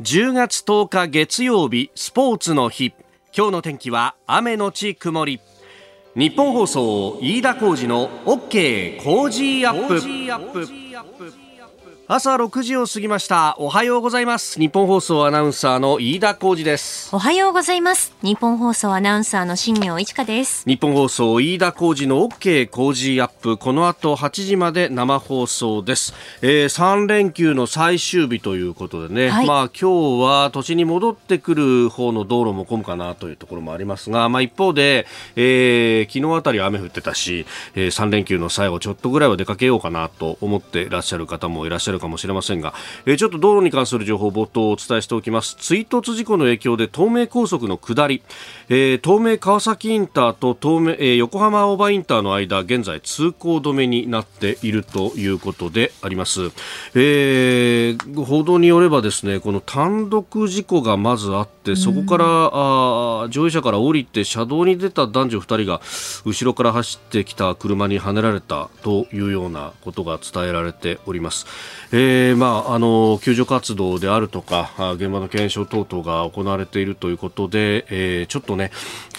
[0.00, 2.94] 10月10日月曜日スポーツの日。
[3.36, 5.40] 今日の天気は雨のち曇り。
[6.14, 11.47] ニッポン放送飯田浩司の OK Cozy up。
[12.10, 13.54] 朝6時を過ぎました。
[13.58, 14.58] おはようございます。
[14.58, 17.14] ニッポン放送アナウンサーの飯田浩司です。
[17.14, 18.14] おはようございます。
[18.22, 20.64] ニッポン放送アナウンサーの新行市佳です。
[20.66, 23.58] ニッポン放送飯田浩司の OK Cozy up。
[23.58, 37.44] この後8時まで生放送です、えー、3連休の最終日ということでね、はい、まあ今日は土地に戻ってくる方の道路も混むかなというところもありますがまあ一方で、えー、昨日あたり雨降ってたし、
[37.74, 42.72] えー、3連休の最後ちょっとぐらいは出かけようかなと思っていらっしゃる方もいらっしゃるるかもしれませんが、
[43.04, 45.56] えー、ちょっと道路に関する情報を冒頭お伝えしておきます。
[45.56, 48.22] 追突事故の影響で東名高速の下り、
[48.70, 56.50] えー、東名川崎インターと東名、えー、横浜青葉インターの間現在通行止めになっているということであります、
[56.94, 65.80] えー、報道によればですねこの単独事故がまずあってそこからあ乗用車から降りて車道に出た男女2人が
[66.26, 71.46] 後ろから走ってきた車にはねられたというようなことが伝えられております。
[71.90, 78.70] えー、まあ、あの救助活動であるとか現場の検証等々が行われているということで、えー、ちょっとね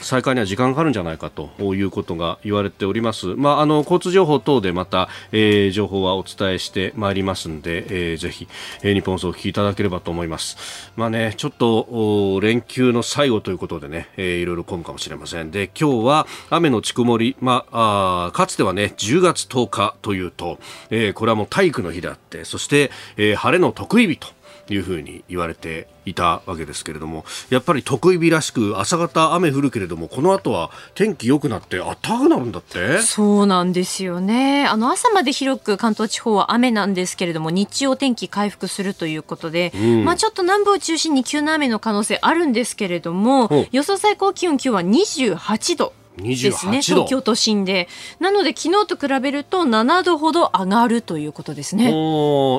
[0.02, 3.28] 再開には時間かかるんじゃないかということが言われております。
[3.36, 8.48] まあ、あの交通情報等でまた、えー、情報はお伝えしてまいりますんで、えー、ぜひ、
[8.82, 10.92] えー、日本放送をお聞きいただければと思います。
[10.96, 15.52] まあね、ちょっと連休の最後ということでね、えー、いろいろ混むかもしれません。
[15.52, 20.60] で、今日は雨のち曇り、まあ、あかつてはね、10月10日というと、
[20.90, 24.28] えー、これはもう体育の日であって、そして、えー、晴れの得意日と
[24.70, 33.00] いうふうに言われていたわけですけれどもやっぱり得意日らしく朝方雨降るけれどもこの後は天気良くなって暖かくなるんだって？
[33.02, 34.66] そうなんですよね。
[34.66, 47.88] あの朝まで広く関東地方は雨なんですけれども日中お天気回復するということで、うん、まあちょっと南部を中心に急な雨の可能性あるんですけれども予想最高気温今日は28度ですね東京都心で
[48.20, 51.90] なので昨日と比べると7度ほど上がるということですね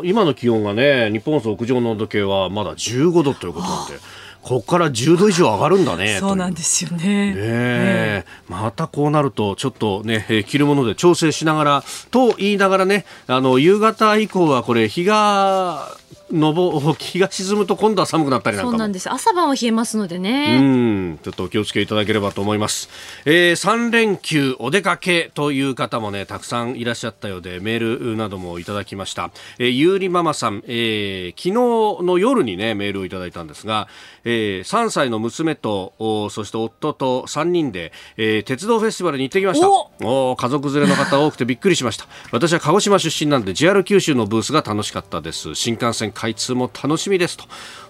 [0.04, 3.98] 今の気温がね日本屋上の温度計はまだ15度ということなんで。
[4.42, 6.16] ここから10度以上上がるんだね。
[6.18, 7.34] そうなんですよね。
[7.34, 15.94] ねまたこうなると、ちょっとね、えー、着るもので調整しながら、と言いながらね、あの、夕方以降はこれ、日が
[16.32, 19.12] のぼ日が沈むと今度は寒くなったりなんかそうなんです。
[19.12, 20.58] 朝晩は冷えますのでね。
[20.60, 21.18] うん。
[21.22, 22.88] ちょっとお気をつけいただければと思います、
[23.24, 33.88] えー、3連休お出かけという方もねたくさんいらっしゃったようでメールなどもいただきました、えー、ゆうりママさん、えー、昨日の夜にねメールをいただいたんですが、
[34.24, 39.68] えー、3歳の娘とおそして夫と3人で、えー、鉄道フェスティバルに行ってきました。
[40.02, 42.06] お家族連れの方多くてびっくりしました。
[42.32, 45.54] 私は鹿児島出身なんで JR 九州のブースが楽しかったです。
[45.54, 47.38] 新幹線開通も楽しみです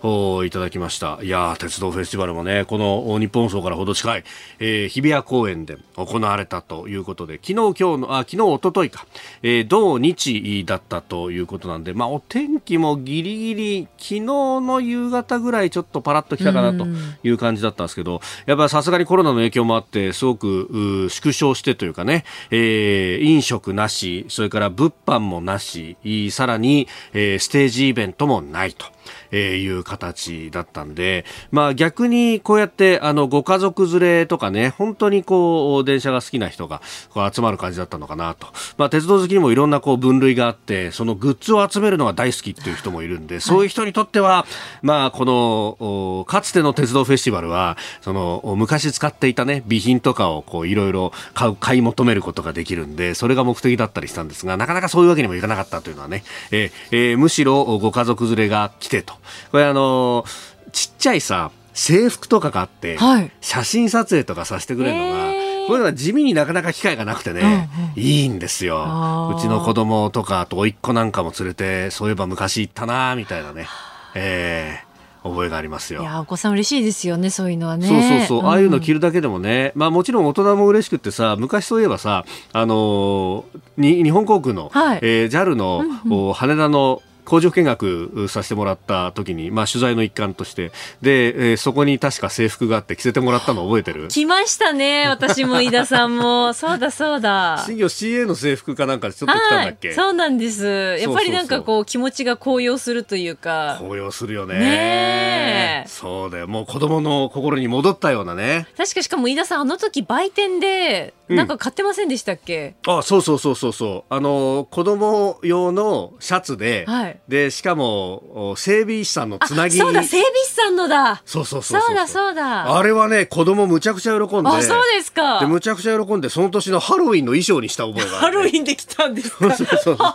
[0.02, 1.18] といただきました。
[1.20, 4.24] いや鉄道フェスティバルもねこの日本層からほど近い、
[4.60, 9.06] えー、日比谷公園で行われたということで昨日今日のあ昨日一昨日か、
[9.42, 16.86] えー、同日だったということなんでまあお天気もギリギリ昨日の夕方ぐらいちょっとパラッと来たかなと
[17.24, 25.96] いう感じだったんですけどやっぱりさすがにコロナの影響もあってすごく縮小してというかね、えー、飲食なしそれから物販もなし
[26.30, 28.84] さらに、えー、ステージイベントともないと。
[29.32, 38.48] えー、いう形だったんで、まあ逆にこうやってあのご家族連れとかね、本当にこう電車が好きな人がこう集まる感じだったのかなと。
[38.76, 44.46] まあ鉄道好きにもいろんなこう分類があって、そのグッズを集めるのが大好きっていう人もいるんで、そういう人にとっては、
[44.82, 59.14] まあこのかつての鉄道フェスティバルは、その昔使っていたね、備品とかをこういろいろ買う、買い求めることができるんで、それが目的だったりしたんですが、なかなかそういうわけにもいかなかったというのはね、えーえー、むしろご家族連れが来てと。
[59.50, 60.24] これあの
[60.72, 65.32] ちっちゃいさ制服とかがあって、はい、写真撮影とかさせてくれるのが、
[65.66, 69.34] こういうのは地味になかなか機会がなくてね、うんうん、いいんですよ。
[69.36, 73.66] うちの子供とか、あと甥っ子なんかも連れて、そういえば昔行ったなみたいなね。
[74.14, 74.90] えー
[75.22, 76.00] 覚えがありますよ。
[76.00, 77.86] いやお子さん嬉しいですよねそういうのはね。
[77.86, 90.72] そうそうそう、うん、ああいうの着るだけでもね、まあもちろん大人も嬉しくってさ、昔そういえばさ、あのー、日本航空の、はい、えー、JAL の、うんうん、羽田の工場見学させてもらった時に、まあ、取材の一環として。
[91.02, 94.08] で、えー、そこに確か制服があって着せてもらったの覚えてる？
[94.08, 96.52] 来ましたね私も飯田さんも。
[96.54, 97.62] そうだそうだ。
[97.66, 99.92] 新業 CA の制服かなんかでちょっと来たんだっけ？
[99.92, 100.98] そうなんです。
[100.98, 103.78] やっぱりなんかこう気持ちが高揚するというか。
[103.80, 104.58] 高揚するよね。
[104.58, 106.48] ねそうだよ。
[106.48, 108.66] もう子供の心に戻ったようなね。
[108.76, 114.14] 確かしかも飯田さんあの時売店でなんか買ってませんでしたっけ、うん、あそうそうそうそうそう。
[114.14, 121.22] あの子供用のシャツで、はいはいでしかもお整備士さんのつなぎそうだ整備士さんのだ。
[121.24, 122.76] そうそうそうそうだそうだ。
[122.76, 124.48] あれはね子供むちゃくちゃ喜んで。
[124.50, 125.40] あそうですか。
[125.40, 129.54] でむちゃくちゃ喜んでその年のハロウィンの衣装にした覚えがある、ハロウィンで来たんですか。
[129.54, 130.12] そうそうそ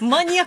[0.00, 0.46] うマニアッ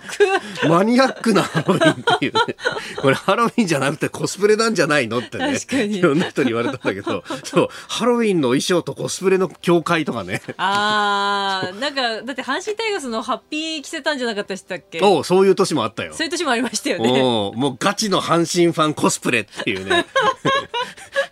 [0.60, 0.68] ク。
[0.68, 2.56] マニアックなハロウィンっていうね。
[3.00, 5.58] これハロウィンじゃなくてコスプレなんじゃないのってね。
[5.86, 10.42] いろんな人に言われたんだけど、そう、ハロウィンの衣装とコスプレの境界とかね。
[10.56, 15.00] あーなんかだって阪神タイガースのハッピー着せたんじゃなかったでしたっけ？
[15.02, 16.14] おうそういう年もあったよ。
[16.14, 17.08] そういう年もありましたよね。
[17.20, 20.06] もうガチの阪神ファンコスプレっていうね。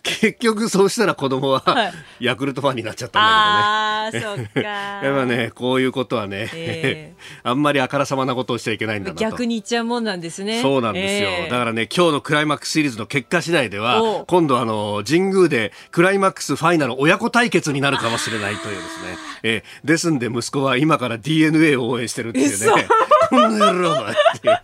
[0.03, 1.93] 結局そうしたら子供ははい。
[2.21, 4.37] ヤクルトファンになっちゃったんだけどね。
[4.37, 4.69] あーそっか。
[5.07, 7.13] やっぱね、こういうことはね、え
[7.43, 9.21] あんまりあからさまなことをしちゃいけないんだなと。
[9.21, 10.61] 逆に言っちゃうもんなんですね。
[10.61, 11.51] そうなんですよ、ええ。
[11.51, 14.25] だからね今日のクライマックスシリーズの結果次第でおはう。
[14.27, 19.87] 今度あの神宮でクライマックスファイナル親子対決になるかもしれないというですね、 ええ。
[19.87, 22.87] ですんで息子は今から DNA を応援してるっていう嘘ね
[23.31, 24.59] この野郎だっていう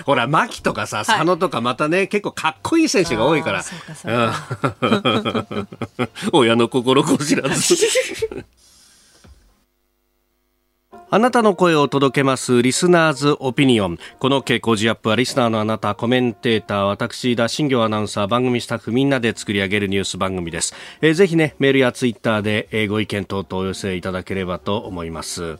[0.04, 3.62] ほら牧とかさ佐野とかまたね、結構かっこいい選手が多いから
[6.32, 7.76] 親の心こ知らず
[11.12, 13.98] あなたの声を届けますリスナーズオピニオン。
[14.20, 20.72] この傾向ジアップはリスナーのあなた、コメンテーター、私、田新行アナウンサー、番組スタッフみんなで作り上げるニュース番組です。
[21.02, 25.58] えーぜひね、メールやツイッターで、えーご意見等々お寄せいただければと思います。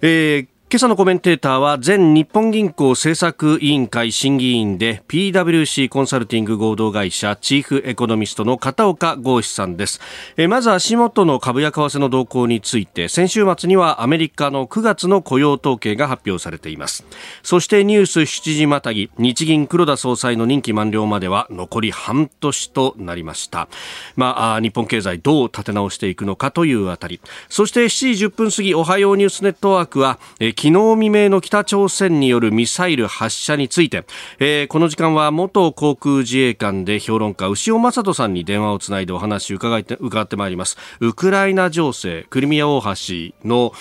[0.00, 10.00] えー今朝のコメンテーターは前日本銀行政策委員会審議員で PWC コンサルティング合同会社チーフエコノミストの片岡剛志さんです。
[10.36, 17.06] えまず足元の株や為替の動向について先週末にはアメリカの9月の雇用統計が発表されています。
[17.44, 23.68] そしてニュース7時またぎ日銀黒田総裁の任期満了までは残り半年となりました。
[24.16, 30.18] まあ日本経済どう立て直していくのかというあたりそして7時10分過ぎおはようニュースネットワークは、
[30.58, 34.06] 昨日未明の北朝鮮によるミサイル発射について、
[34.38, 40.78] えーこの時間は元航空自衛官で評論家牛尾正人さんに電話をつないでお話を伺って伺ってまいります。
[41.00, 43.72] ウクライナ情勢クリミア大橋の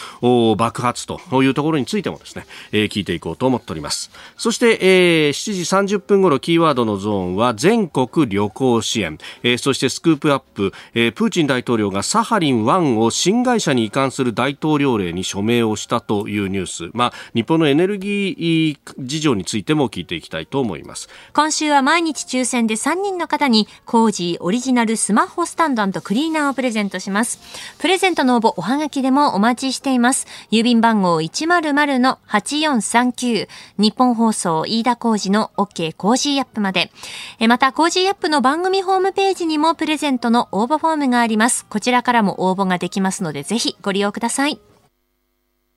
[0.57, 4.11] 爆発というところについてもですね、えー聞いていこうと思っております。
[4.35, 27.39] そして、えー7時30分頃キーワードのゾーンは全国旅行支援、えーそしてスクープアップ、えープーチン大統領がサハリン1を新会社に移管する大統領令に署名をしたというニュース、まあ、日本のエネルギー事情についても聞いていきたいと思います今週は毎日抽選で3人の方にコージーオリジナルスマホスタンドクリーナーをプレゼントします。
[27.77, 30.25] プレゼントの応募おはがきでもお待ちしています。
[30.51, 33.47] 郵便番号100-8439
[33.77, 36.91] 日本放送飯田コージの OK コージーアップまで。
[37.39, 41.65] えまた Cozy up の番組ホームページにもプレゼントの応募フォームがあります。
[41.65, 44.59] こちらからも応募ができますのでぜひご利用ください。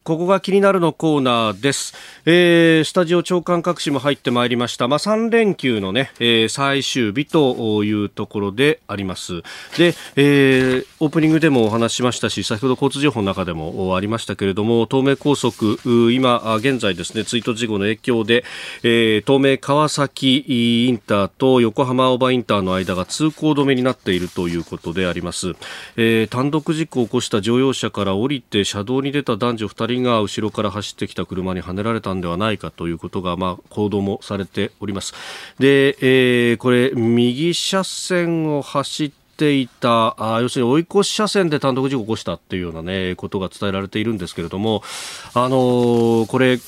[0.09, 1.93] ここが気になるのコーナーです。
[2.25, 4.89] えー、スタジオ朝刊各紙も入ってまいりました。
[4.89, 9.43] まあ、3連休のね、えー最終日というところであります。
[9.77, 15.79] で、えーオープニングでもお話しましたし、先ほど交通情報の中でもありましたけれども、東名高速、
[16.11, 18.45] 今、現在ですね、追突事故の影響で、
[18.85, 20.43] えー東名川崎
[20.89, 25.53] インターと横浜青葉インターの間が通行止めになっているということであります。
[25.99, 35.15] えー単独事故を起こした乗用車から降りて車道に出た男女2人が後ろから走ってきた車にはねられたんではないかということが、まあ、報道もされております。
[35.59, 44.83] で、えーこれ、右車線を走っていたあ要するに追い越し車線で単独事故を起こしたっていうような、ね、ことが伝えられているんですけれども、
[45.35, 46.59] あのーこれ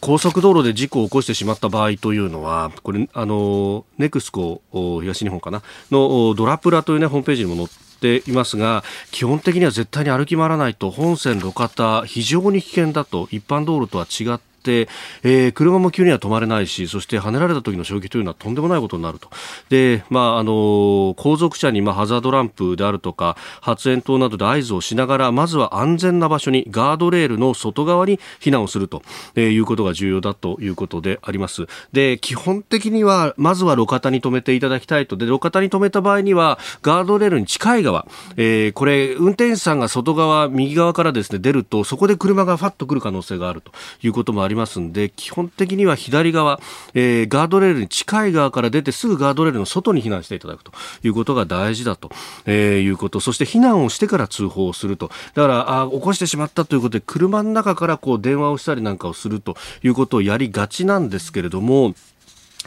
[0.00, 19.30] 高速道路で事故を起こしてしまった場合というのはこれ、あのネクスコ東日本かなのドラプラという、ね、ホームページにも載ていますが基本的には絶対に歩き回らないと本線路肩非常に危険だと一般道路とは違って、えー車も急には止まれないしそして跳ねられた時の衝撃というのはとんでもないことになると。
[19.68, 29.02] で、まああの後続車に、まあ、ハザードランプであるとか発煙筒などで合図をしながらまずは安全な場所にガードレールの外側に避難をすると、
[29.34, 31.66] えーいうことが重要だということであります。
[31.92, 35.16] で基本的にはまずは路肩に止めていただきたいと。
[35.16, 38.06] で路肩に止めた場合にはガードレールに近い側、
[38.36, 46.60] えーこれ運転手さんが外側右側からですね出るとそこで車がファッと来る可能性があるということもありますんで基本的には左側、
[46.94, 50.72] えーガードレールに近い側から出てすぐガードレールの外に避難していただくと
[51.02, 52.10] いうことが大事だと、
[52.46, 53.20] えーいうこと。
[53.20, 55.10] そして避難をしてから通報をすると。
[55.34, 61.94] だからあ起こしてしまったということで車の中からこう電話をしたりなんかをするということをやりがちなんですけれども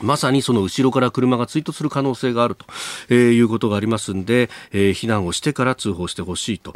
[0.01, 2.65] まさにその後ろから車が追突する可能性があると、
[3.09, 6.73] え、いうことがありますんで、えー、避難をしてから通報してほしいと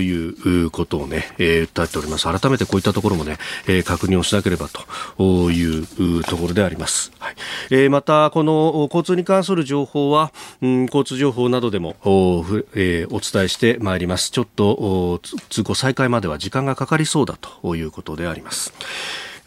[0.00, 2.24] いうことをね、えー、訴えております。
[2.24, 7.12] 改めてこういったところもね、えー、確認をしなければというところであります。
[7.18, 7.36] はい
[7.70, 14.30] えー、また、この交通に関する情報は、うん、交通情報などでもお,、えー、お伝えしてまいります。
[14.30, 18.72] ちょっと通行再開までは時間がかかりそうだということであります。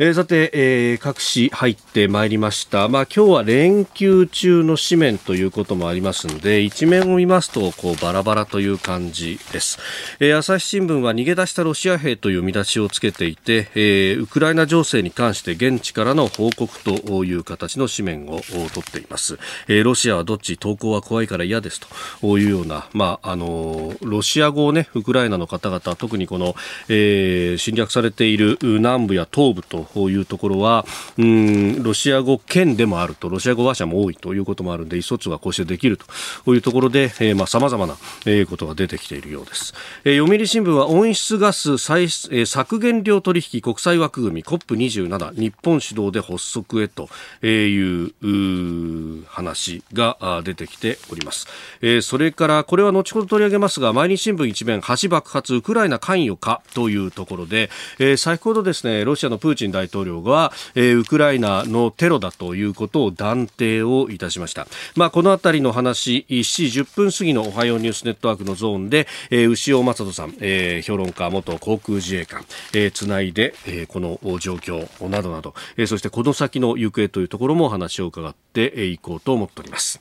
[0.04, 2.88] えー、さて、えー、各紙入ってまいりました。
[2.88, 9.78] まあ今日は連休中の紙面ということもありますので、一面を見ますと、こうバラバラという感じです。
[10.20, 19.38] えー、朝日新聞は逃げ出したロシア兵という見出しをつけていて、えー、ウクライナ情勢に関して現地からの報告という形の紙面を取っています。
[19.68, 21.80] えー、ロシアはどっち投稿は怖いから嫌です
[22.22, 26.56] というような、まあ、あの、ロシア語をね、ウクライナの方々、特にこの、
[26.90, 30.86] えー、侵略されている南部や東部というところは
[31.18, 35.98] うんロシア語圏でもあるとロシア語話者も多いということもあるので意思疎通がこうしてできる
[36.46, 37.10] というところで
[37.46, 47.10] さまざ、まな、えー、ことが出てきているようです、えー、読売新聞は温室ガス再、えー、削減量取引国際枠組み COP27 日本主導で発足へと
[47.46, 51.48] いう話が出てきております、
[51.82, 57.70] えー、それからこれは後ほど取り上げますが毎日新聞一面橋爆発ウクライナ関与かというところで、
[58.00, 64.68] えー、先ほどですねロシアのプーチン大大統領が、えー、ウクライナのテロだということを断定をいたしました。
[64.96, 80.00] まあ、このあたりの話、7時10分過ぎのおはようニュースネットワークのゾーンで、えー、牛尾正人さん、えー、評論家、元航空自衛官、えー、つないで、えー、この状況などなど、えー、そしてこの先の行方というところもお話を伺っていこうと思っております。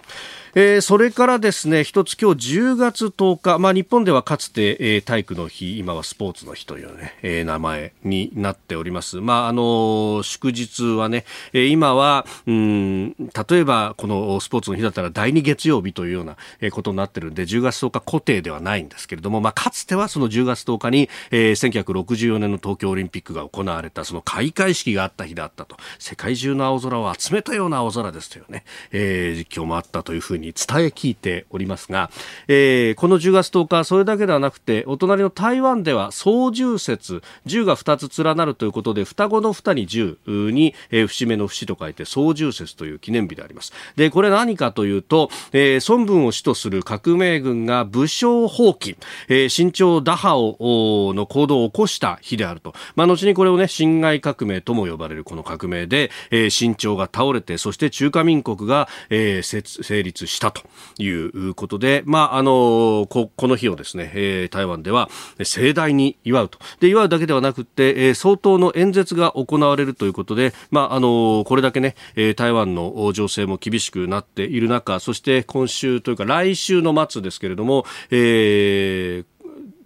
[0.55, 16.37] えー、それからですね一つ今日10月10日、まあ、日本ではかつて、えー、体育の日今はスポーツの日というね、えー、名前になっております、まああの祝日はね、えー、今はうん例えばこのスポーツの日だったら第2月曜日というような、
[16.71, 25.77] ことになってるんで10月10日固定ではないんですけれども、まあ、かつてはその10月10日に、えー、1964年の東京オリンピックが行われたその開会式があった日だったと。
[25.99, 32.11] 世界中の青空を集めたような青空ですというね、えー、実況もあったというふうにに伝え聞いておりますが、
[32.49, 43.73] えー、この10月10日それだけではなくてお隣の台湾では双十節十が2つ連なるということで双子の二に十に、えー、節目の節と書いて双十節という記念日であります。
[43.97, 48.97] でこれ何かというと、えー、孫文を主とする革命軍が武将放棄、
[49.29, 60.63] えー、新朝打破をの行動を起こした日であると、まあ、後にこれをね辛亥革命とも呼ばれるこの革命で、えー、新朝が倒れてそして中華民国が、えー、成立したと
[60.99, 65.11] いうことで、まあ、あのこ、この日をですね、え、台湾では
[65.43, 66.59] 盛大に祝うと。
[66.79, 79.40] で、祝うだけではなくて、えー、相当の演説が行われるということで、まあ、あのこれだけね、え、台湾の情勢も厳しくなっている中、そして今週というか来週の末ですけれども、えー、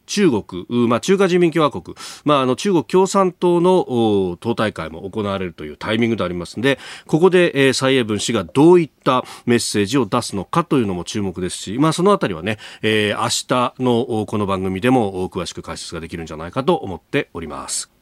[0.07, 17.94] 中国、まあ、中華人民共和国、まあ、あの中国共産党の党大会も行われるというタイミングでありますのでここで、えー、蔡英文氏がどういったメッセージを出すのかというのも注目ですし、まあ、そのあたりはね、えー、明日のこの番組でも詳しく解説ができるんじゃないかと思っております。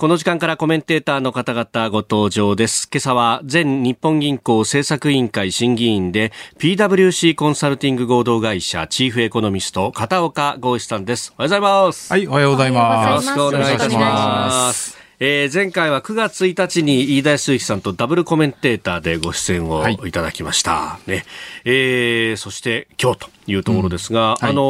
[0.00, 2.88] この時間からコメンテーターの方々ご登場です。
[2.90, 11.34] 今朝は前日本銀行政策委員会審議員で PWC コンサルティング合同会社チーフエコノミスト片岡剛志さんです。
[11.36, 12.12] おはようございます。
[12.14, 13.28] はい、おはようございます。
[13.28, 14.96] よろしくお願いいたします。
[15.22, 20.72] えー、前回は9月1日に飯田康之さんとダブルコメンテーターでご出演をいただきました。
[20.76, 21.26] はい、ね
[21.66, 24.26] えー、そして今日というところですが、うん。
[24.26, 24.62] はい、あの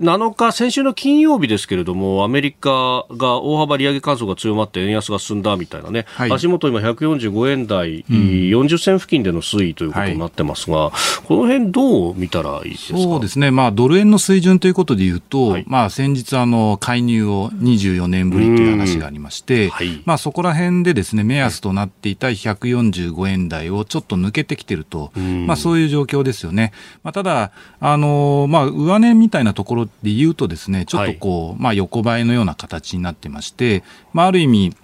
[0.00, 12.98] 7日、先週の金曜日ですけれども、アメリカが大幅利上げ観測が強まって円安が進んだみたいなね、はい、足元今145円台、うん、40銭付近での推移ということになってますが、はい、この辺どう見たらいいですか？
[12.98, 19.70] そうですね、まあ、ドル円の水準ということでいうと、はい、まあ、先日あの、介入を24年ぶりという話がありまして、
[20.04, 25.12] まあ、そこら辺でですね、目安となっていた145円台をちょっと抜けてきてると、
[25.46, 26.72] まあ、そういう状況ですよね。
[27.02, 34.76] まあ、ただ、あのまあ、上値みたいなところで言うとですね、ちょっとこう、はい、まあ、横ばいのような形になってまして、まあ、ある意味、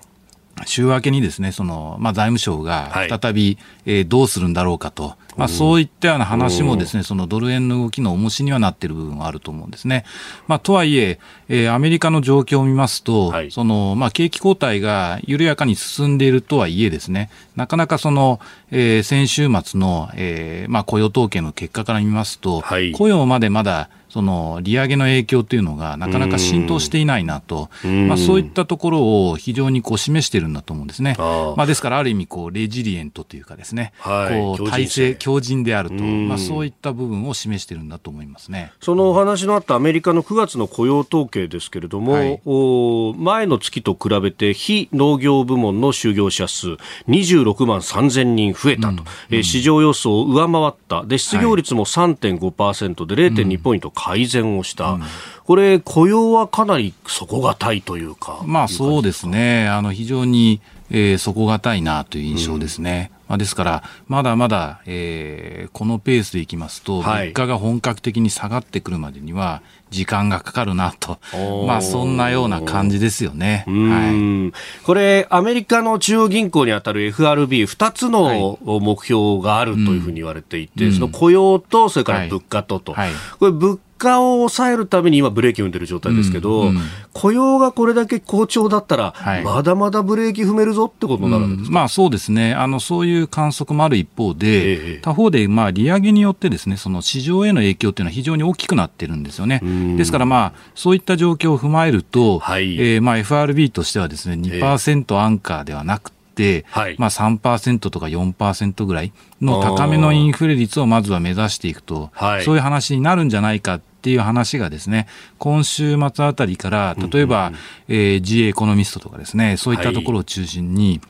[0.66, 10.04] 週明けにですね、その、まあ、財務省が再び、はい、えー、どうするんだろうかと、まあ、そういったような話もですね、そのドル円の動きの重しにはなっている部分はあると思うんですね。
[10.46, 11.18] まあ、とはいえ、
[11.48, 27.68] えー、アメリカの状況を見ますと、はい、その、まあ、景気後退が緩やかに進んでいるとはいえですね、なかなかその、えー、先週末の、えー、まあ、雇用統計の結果から見ますと、はい、雇用までまだその利上げの影響というのがなかなか浸透していないなと、
[28.06, 31.16] まあ、そういったところを非常にこう示しているんだと思うんですね。
[31.18, 38.70] まあ、ですから、ある意味こう、レジリエントというかですね、はい、こう体制、強靭であると、まあ、そういった部分を示しているんだと思いますね。
[38.80, 46.76] そのお話のあったアメリカの9月の雇用統計ですけれども、はい、お前の月と比べて、非農業部門の就業者数、
[47.08, 48.98] 26万3000人増えたと、うん。
[49.30, 54.90] えー、市場予想を上回った、で失業率も3.5%で0.2ポイント改善をした。
[54.90, 55.02] うん
[55.46, 58.42] これ、雇用はかなり底堅いというか。
[58.46, 59.68] まあそうですね。
[59.68, 63.10] あの、非常に、えー、底堅いなという印象ですね。
[63.23, 71.18] うん、まあ、ですから、まだまだ、えー、このペースでいきますと、物価が本格的に下がってくるまでには、時間がかかるなと、
[71.66, 73.64] まあそんなような感じですよね。
[73.66, 86.80] はい、これ、アメリカの中央銀行にあたる FRB、2つの目標があるというふうに言われていて、はい、その雇用と、それから物価とと、はい、これ物価を抑えるために今、ブレーキを踏んでる状態ですけど、うんうん、
[87.12, 92.52] 雇用がこれだけ好調だったら、はい、まだまだブレーキ踏めるぞってことになるんです、うん、まあ、そうですね。
[92.54, 99.60] あの、そういう観測もある一方で、ええ、他方で、まあ、利上げによってですねその市場への影響というのは非常に大きくなってるんですよね。
[99.96, 121.00] ですから、まあ、そういった状況を踏まえると、はい、えー、まあ、FRB としてはですね2%アンカーではなくて、はい、まあ3%とか4%ぐらいの高めのインフレ率をまずは目指していくと、はい、そういう話になるんじゃないかっていう話がですね、今週末あたりから、例えば、うんうん、えー、G エコノミストとかですね、そういったところを中心に、はい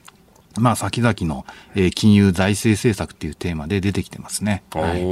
[0.59, 1.45] まあ、先々の、
[1.75, 4.63] えー、金融財政政策っていうテーマで出てきてますね。
[4.73, 5.05] はい、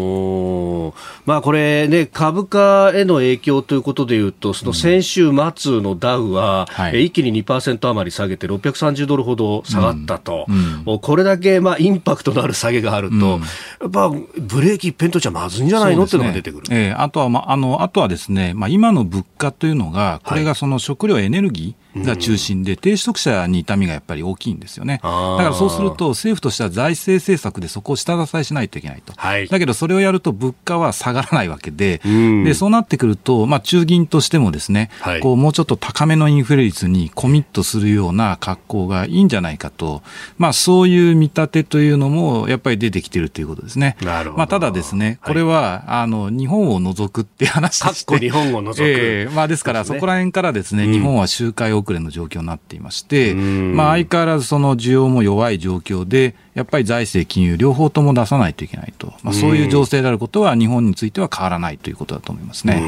[1.27, 10.93] まあ、これね、株価への影響ということでいうと、その先週末のダウは、うんはい、一気に2%余り下げて、630ドルほど下がったと、うん。
[10.93, 13.41] うん、これだけ、まあ、インパクトのある下げがあると、
[13.81, 16.67] やっぱブレーキ一辺とじゃまずいんじゃないの、っていうのが出てくる。
[16.71, 25.01] えー、あとは、まあ、あのあとはですね、まあ、今の物価というのが、これがその食料エネルギー、が中心で、低所得者に痛みがやっぱり大きいんですよね。
[25.03, 29.13] だからそうすると、政府としては財政政策でそこを下支えしないといけないと。
[29.17, 32.01] はい、だけど、それをやると物価は下がらないわけで、
[32.45, 40.03] でそうなってくると、まあ、中銀としてもですね、はい、こうもうちょっと高めのインフレ率にコミットするような格好がいいんじゃないかと、
[40.39, 43.97] まあ、そういう見立てというのもやっぱり出てきてるということですね。
[44.03, 44.39] なるほど。
[44.39, 62.83] まあ、ただですね、これは、はい、あの日本を除くって話でして、日本を除く、えーまあ、ですから、そこら辺からですね、日本は周回遅れの状況になっていまして、まあ、相変わらずその需要も弱い状況で、やっぱり財政、金融両方とも出さないといけないと、まあ、そういう情勢であることは日本については変わらないということだと思いますね。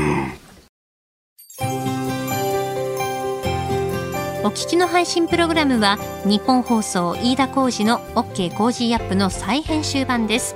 [4.44, 10.54] お聞きの配信プログラムは日本放送飯田浩司の OK コージーアップの再編集版です。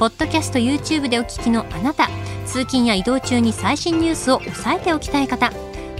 [0.00, 2.08] ポッドキャスト YouTube でお聞きのあなた、
[2.44, 5.52] 通勤や移動中に最新ニュースを押さえておきたい方、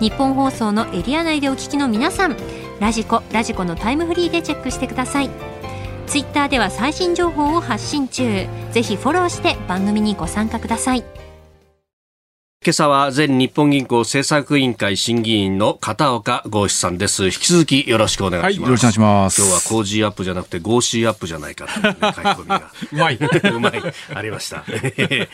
[0.00, 2.36] 日本放送のエリア内でお聞きの皆さん
[2.80, 5.30] ラジコラジコのタイムフリーでチェックしてください。
[6.06, 8.46] ツイッターでは最新情報を発信中。
[8.72, 11.04] ぜひフォローして番組にご参加ください。
[12.62, 17.24] 今朝は前日本銀行政策委員会審議員の片岡剛士さんです。
[17.24, 18.60] 引き続きよろしくお願いします。
[18.60, 19.40] はい、よろしくお願いします。
[19.40, 22.70] 今日は Cozy up じゃなくてゴーシーアップじゃないかという、ね、 書き込みが。
[22.92, 23.18] うまい。
[23.54, 23.94] うまい。
[24.14, 24.62] ありました。
[24.68, 25.30] え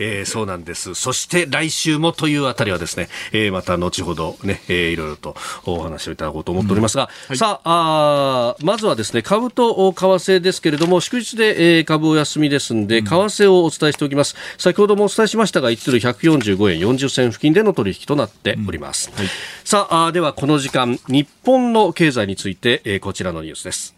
[0.00, 0.96] えー、そうなんです。
[0.96, 14.34] そして来週もというあたりはですね、えー、また後ほどね、えー、いろいろとお話をいただこうと思っておりますが、うんはい、さああ、まずはですね、株と為替ですけれども、祝日で、えー、株お休みですんで、為替をお伝えしておきます。
[14.58, 19.28] 先ほどもお伝えしましたが、1ドル145円40銭付近での取引となっております、うんはい、
[19.64, 23.94] さあではこの時間日本の経済について、えー、こちらのニュースです。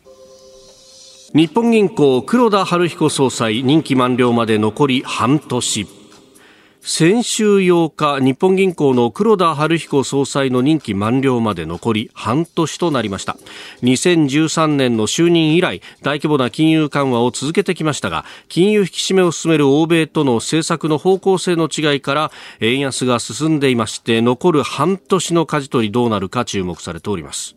[1.34, 5.86] 日本銀行黒田晴彦総裁任期満了まで残り半年
[6.80, 13.36] 先週8日日本銀行の黒田晴彦総裁の任期満了まで残り半年となりました。
[13.82, 27.56] 2013年の就任以来大規模な金融緩和を続けてきましたが金融引き締めを進める欧米との政策の方向性の違いから円安が進んでいまして残る半年の舵取りどうなるか注目されております。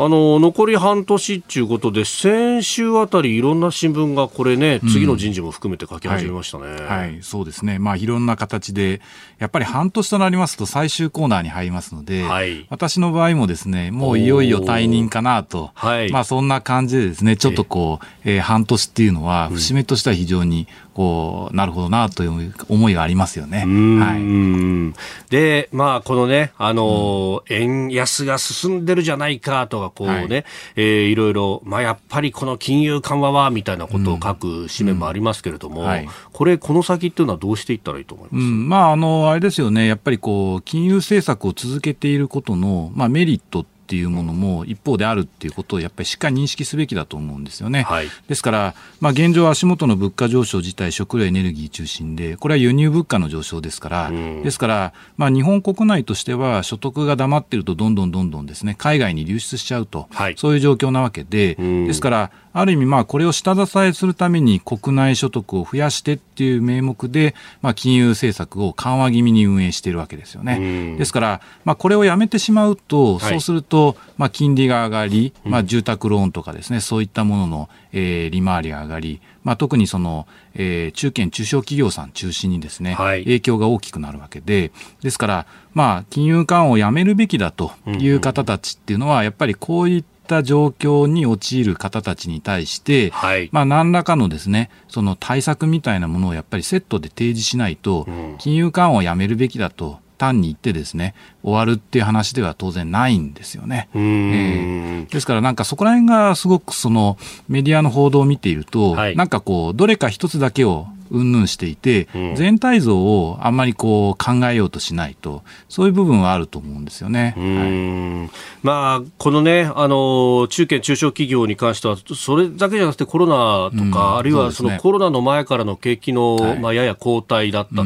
[0.00, 7.80] あの残り半年っていうことで先週あたりいろんな新聞がこれね、次の人事も含めて書き始めましたね、はい、はい、そうですね。
[7.80, 9.00] まあいろんな形で
[9.40, 23.58] やっぱり半年となりますと最終コーナーに入りますので、はい、私の場合もですねもういよいよ退任かなと、はい、まあそんな感じでですねちょっとこう、えー、半年っていうのは節目としては非常にこう、なるほどなという思いがありますよね。
[23.58, 30.28] はい、で、まあ、このね、あの、うん、円安が進んでるじゃないかとか、こうね、はい、
[30.74, 47.82] えー、いろいろ、まあ、やっぱりこの金融緩和は、みたいなことを書く紙面もありますけれども、うんはい、これ、この先っていうのはどうしていったらいいと思います、うん、まあ、あの、あれですよね、やっぱりこう、金融政策を続けていることの、まあ、メリットっていうものも一方であるっていうことをやっぱりしっかり認識すべきだと思うんですよね。
[47.82, 70.96] はい、ですから、まあ、現状足元の物価上昇自体食料エネルギー中心でこれは輸入物価の上昇ですから、ですから、まあ、日本国内としては所得が黙っているとどんどんどんどんですね海外に流出しちゃうと、はい、そういう状況なわけで、ですからある意味、まあ、これを下支えするために国内所得を増やしてっていう名目で、まあ、金融政策を緩和気味に運営しているわけですよね。
[70.98, 73.77] ですから、まあ、これをやめてしまうと、そうすると、
[74.16, 100.00] まあ、金利が上がり、まあ、住宅ローンとかですね、そういったものの、えー、利回りが上がり、まあ、特にその、えー、中堅中小企業さん中心にですね、はい、影響が大きくなるわけで、ですから、まあ、金融緩和をやめるべきだという方たちっていうのは、やっぱりこういったった状況に陥る方たちに対して、はい、まあ、何らかのですね、その対策みたいなものをやっぱりセットで提示しないと、金融緩和をやめるべきだと。
[100.18, 103.88] 単に言ってですね終わるっていう話では当然ないんですよね。
[103.94, 107.16] えー、ですからなんかそこら辺がすごくその
[107.48, 117.34] メディアの報道を見ていると、はい、なんかこうどれか一つだけを云々していて、うん、全体像をあんまりこう考えようとしないと、そういう部分はあると思うんですよね。
[117.36, 118.30] はい、
[118.62, 127.84] まあ、このね、あの、中堅中小企業に関しては、それだけじゃなくてコロナとか、うん、あるいはそのコロナの前からの景気の、はい、まあ、やや後退だったと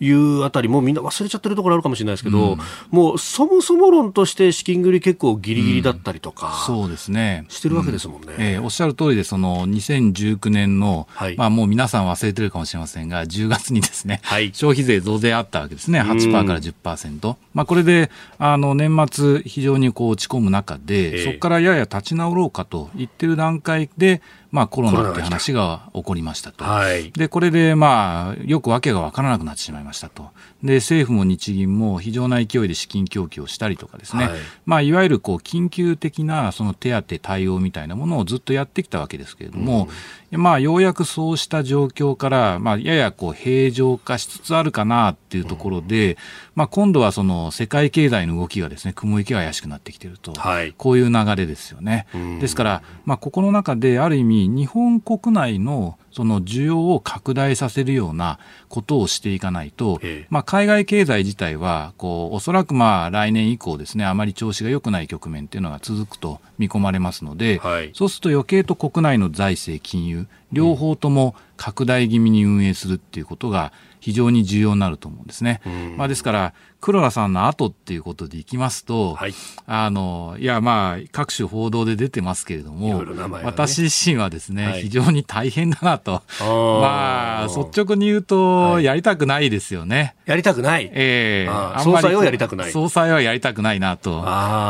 [0.00, 2.58] いうあたり、もうみんな忘れちゃってるところあるかもしれないですけど、うん、
[2.90, 7.46] もうそもそも論として資金繰り結構ギリギリだったりとか、そうですね。
[7.48, 8.34] してるわけですもんね。
[8.38, 17.36] えー、おっしゃる通りで、その2019年の、はい、まあもう皆さん忘れてるかもしれませんが、10月にですね、はい、消費税増税あったわけですね、8%から10%。
[17.52, 24.22] まあ、これで、あの、年末、非常にこう落ち込む中で、そこからやや立ち直ろうかと言ってる段階で、
[24.54, 26.62] まあ、コロナって話が起こりましたと。
[26.62, 30.30] はい、で、これで、まあ、よく訳が分からなくなってしまいましたと。
[30.62, 39.88] で、政府も日銀も非常な勢いで資金供給をしたりとかですね、はい、まあ、いわゆるこう、緊急的なその手当対応みたいなものをずっとやってきたわけですけれども、
[40.30, 46.16] うん、まあ、ようやくそうした状況から、まあ、ややこう、平常化しつつあるかなっていうところで、うん、
[46.54, 52.06] まあ、今度はその、世界経済の動きがですね、雲行きが怪しくなってきていると、はい、こういう流れですよね。
[52.14, 75.62] うん、ですから、まあ、ここの中で、ある意味、日本国内のその需要を拡大させるようなことをしていかないと、まあ、海外経済自体はこうおそらくまあ来年以降ですねあまり調子が良くない局面っていうのが続くと見込まれますので、はい、そうすると余計と国内の財政金融両方とも拡大気味に運営するっていうことが非常に重要になると思うんですね。
[75.96, 79.32] まあ、ですから黒田さんの後っていうことでいきますと、はい、
[79.66, 86.20] あの、いや、まあ、各種報道で出てますけれども、ね、私自身はですね、はい、非常に大変だなと。
[86.40, 90.14] まあ、率直に言うと、やりたくないですよね。
[90.26, 90.90] やりたくない。
[90.92, 91.50] ええ。
[91.50, 92.70] ー、総裁をやりたくない。
[92.70, 94.22] 総裁はやりたくないなと。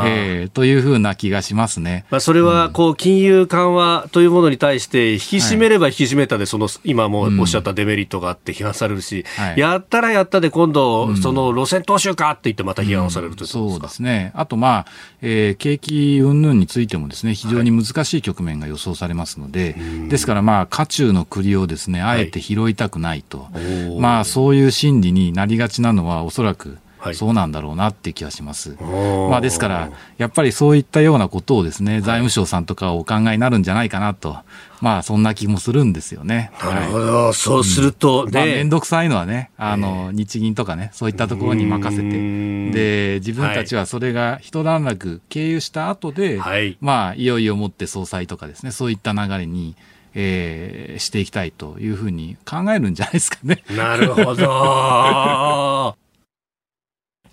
[0.05, 2.05] ええー、というふうな気がしますね。
[2.11, 14.31] まあ、それは、こう、金融緩和というものに対して、引き締めれば引き締めたで、その、今もおっしゃったデメリットがあって批判されるし、はい、やったらやったで、今度、その路線投資週かって言ってまた批判をされるということですか、うん、そうですね。
[14.35, 14.85] あと、まあ、
[15.21, 23.39] えー、景気云々についてもですね、非常に難しい局面が予想されますので、はい、ですからまあ、渦中の栗をですね、あえて拾いたくないと。
[23.39, 26.77] はい、まあ、そういう心理になりがちなのはおそらく、
[27.13, 28.75] そうなんだろうなって気がします。
[29.29, 34.37] まあ、ですから、やっぱりそういったようなことをですね、財務省さんとかお考えになるんじゃないかなと、
[34.81, 36.51] まあ、そんな気もするんですよね。
[36.61, 49.75] なるほど、はい、そうすると、ね、まあ、めんどくさいのはね、あの、日銀とかね、そういったところに任せて、で、自分たちはそれが一段落経由した後で、はい、まあ、いよいよもって総裁とかですね、そういった流れに、
[50.13, 53.63] えー、していきたいというふうに考えるんじゃないですかね。
[53.69, 55.95] なるほど。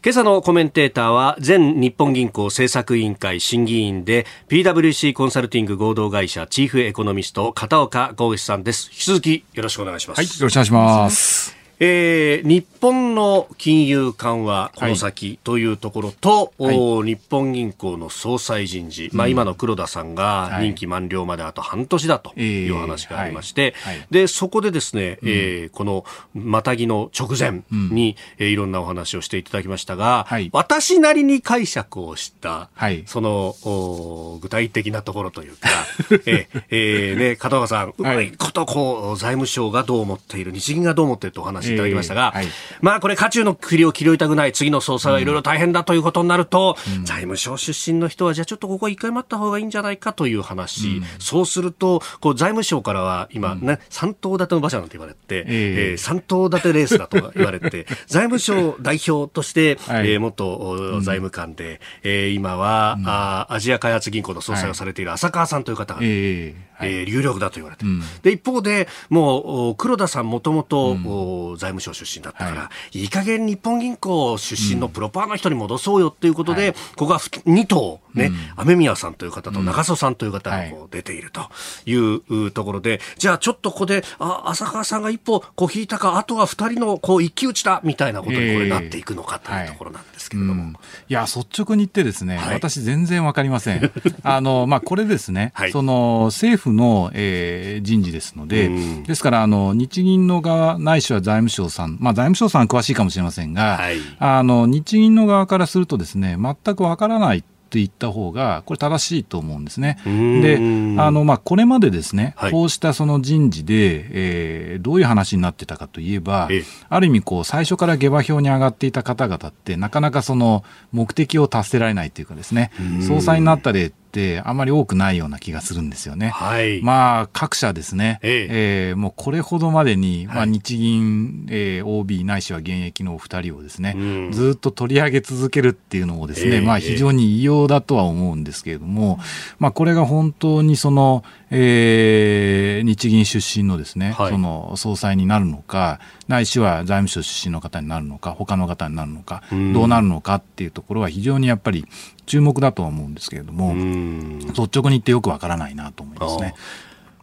[0.04, 8.90] 今朝のコメンテーターは前日本銀行政策委員会審議員で PWC コンサルティング合同会社チーフエコノミスト片岡剛志さんです。
[8.90, 10.18] 引き続きよろしくお願いします。
[10.18, 11.61] はいよろしくお願いします。
[11.84, 23.98] えー、日本の金融緩和、この先というところと、はい、日本銀行の総裁人事、まあ、今の黒田さんが任期満了まであと半年だという話がありまして、はい。
[23.98, 32.70] はい、でそこでですね、うん、えー、このまたぎの直前に、うん、えー、いろんなお話をしていただきましたが、私なりに解釈をした、
[33.06, 35.68] そのお具体的なところというか、
[36.26, 42.48] えーえーね、片岡さん、うまいことこう財務省がどう思っている、日銀がどう思っているとお話いただきましたが、えーはい、
[42.80, 81.42] まあこれ、渦中の栗を切りをいたくない、次の総裁はいろいろ大変だということになると、うん、財務省出身の人は、じゃあちょっとここ一回待った方がいいんじゃないかという話、うん、そうすると、こう財務省からは今ね、三頭立ての馬車なんて言われて、えー、三頭立てレースだと言われて、 財務省代表として、はい、えー、元財務官で、うん、えー、今は、うん、あアジア開発銀行の総裁をされている浅川さんという方が、えーはい、えー、有力だと言われて、うん、で一方でもう黒田さんもともと財務省出身だったから、はい、いい加減日本銀行出身のプロパーの人に戻そうよということで、うん、ここは2頭ね、うん、雨宮さんという方と長曽さんという方がこう出ていると
[81.86, 90.74] いうところで、じゃあちょっとここであ浅川さんが一歩こう引いたかあとは2人のこう一騎打ちだみたいなことにこれなっていくのかというところなんですけれども、えーはい、
[91.08, 93.92] いや率直に言ってですね、はい、私全然わかりません。
[94.22, 98.70] あのまあこれですね、 その政府の、えー、人事ですので、
[99.06, 103.80] ですからあの日銀の側ないしは財務省さん、まあ財務省さん詳しいかもしれませんが、
[104.18, 109.96] あの日銀の側からするとですね全くわからないって言った方が、これ正しいと思うんですね。
[110.04, 110.56] で、
[111.00, 113.74] あの、まあ、これまでですね、はい、こうしたその人事で、
[114.10, 126.28] えー、どういう話になってたかといえば、えある意味、こう、最初から下馬評に上がっていた方々って、なかなかその目的を達せられないというかですね、総裁になったでってあまり多くないような気がするんですよね。
[126.28, 128.90] はい、まあ各社ですね、ええ。
[128.90, 139.18] えー、もうこれほどまでに、まあ、日銀、えー、OB ないしは現役のお二人をですね、うん、ずっと取り上げ続けるっていうのもですね、えー、まあ非常に異様だとは思うんですけれども、
[139.58, 151.84] まあこれが本当にその、えー、日銀出身のですね、はい、その総裁になるのか、ないしは財務省出身の方になるのか、他の方になるのか、どうなるのかっていうところは非常にやっぱり
[152.24, 156.54] 注目だとは思うんですけれども、率直に言ってよくわからないなと思いますね。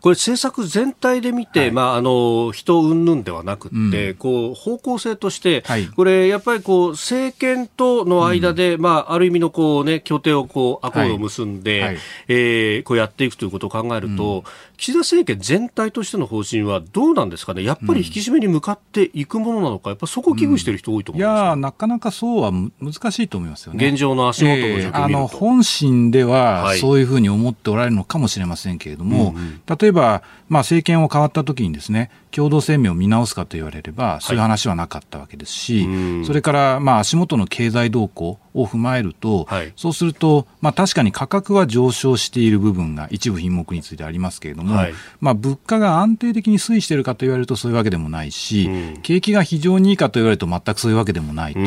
[0.01, 14.43] これ政策全体で見て、はい、まあ、あの人云々ではなくて、うん、こう方向性として、はい、これやっぱりこう政権との間で、うん、まあ、ある意味のこう、ね、協定をこうアコードを結んで、はい、えー、こうやっていくということを考えると、うん、
[14.79, 23.87] 岸田政権全体としての方針はどうなんですかね、やっぱり引き締めに向かっていくものなのか、やっぱそこを危惧している人多いと思うん、いやなかなかそうは難しいと思いますよね。
[23.89, 48.69] 現状の足元のえー、あの本心ではそういうふうに思っておられるのかもしれませんけれども、うんうん、例えば、まあ、政権を変わった時にですね、共同声明を見直すかと言われれば、そういう話はなかったわけですし、はい、それから、まあ、足元の経済動向を踏まえると、はい、そうすると、まあ、確かに価格は上昇している部分が一部品目についてありますけれども、はい、まあ、物価が安定的に推移しているかと言われるとそういうわけでもないし、
[49.01, 51.59] 景気が非常にいいかと言われると全くそういうわけでもないと。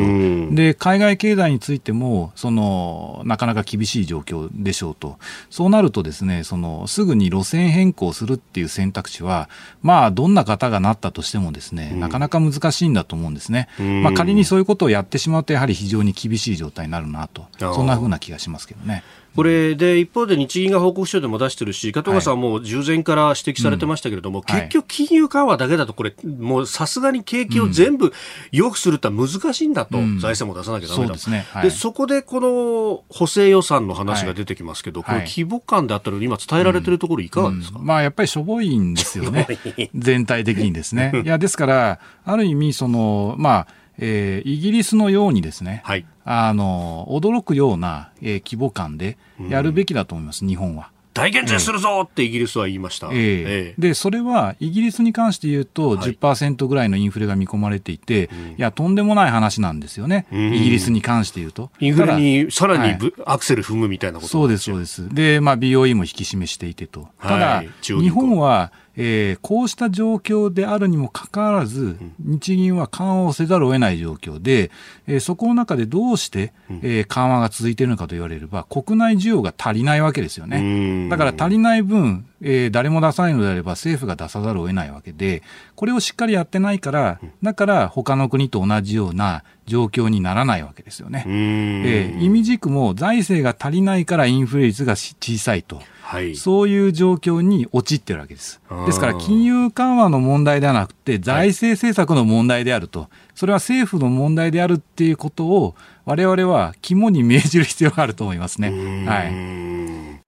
[0.55, 5.19] で、海外経済についても、その、なかなか厳しい状況でしょうと。
[5.51, 9.49] そうなるとですね、その、すぐに路線変更するっていう選択肢は、
[9.83, 13.69] まあ、どんな方がなったとしてもですね、なかなか難しいんだと思うんですね。
[14.03, 19.03] まあ、仮にそういうことをやってしまうと、やはり非常に厳しい状態になるなと、そんなふうな気がしますけどね。
[19.35, 24.61] これで一方で日銀が報告書でも出してるし、加藤さんも従前から指摘されてましたけれども、はい。
[24.63, 28.13] うん、結局、金融緩和だけだと、これ、もうさすがに景気を全部
[28.51, 39.47] 良くするって難しいんだと、うん、財政も出さなきゃだめだそで、はい、そこでこの補正予算の話が出てきますけど、これ、規模感であったり、今、伝えられてるところ、いかがですか、まあ、やっぱりしょぼいんですよね、
[39.95, 41.13] 全体的にですね。
[41.25, 50.91] いやですから、ある意味その、まあえー、イギリスのようにですね、はい、あの驚くような、えー、規模感でやるべきだと思います、日本は。
[51.15, 61.71] 大減税するぞってイギリスは言いました、えー、えー、でそれはイギリスに関して言うと10%ぐらいのインフレが見込まれていて、はい、いやとんでもない話なんですよね、イギリスに関して言うと。
[61.81, 65.15] インフレにさらに、はい、アクセル踏むみたいなことそうです、そうです。
[65.15, 67.09] で、まあ、BOE も引き締めしていてと。
[67.21, 74.71] ただ、はい、日本はえー、こうした状況であるにもかかわらず、日銀は緩和をせざるを得ない状況で、
[75.07, 76.53] えー、そこの中でどうして、
[76.83, 81.09] えー、緩和が続いているのかと言われれば、国内需要が足りないわけですよね。
[81.09, 85.43] だから足りない分、えー、誰も出さないのであれば政府が出さざるを得ないわけで、
[85.77, 91.25] これをしっかりやってないから、だから他の国と同じような状況にならないわけですよね。
[91.27, 95.81] えー、意味軸も財政が足りないからインフレ率が小さいと。
[96.03, 98.61] はい、そういう状況に陥ってるわけです。
[98.85, 105.75] ですから金融緩和の問題ではなくて財政政策の問題であると、それは政府の問題であるっていうことを
[106.05, 109.07] 我々は肝に銘じる必要があると思いますね。
[109.07, 110.22] はい。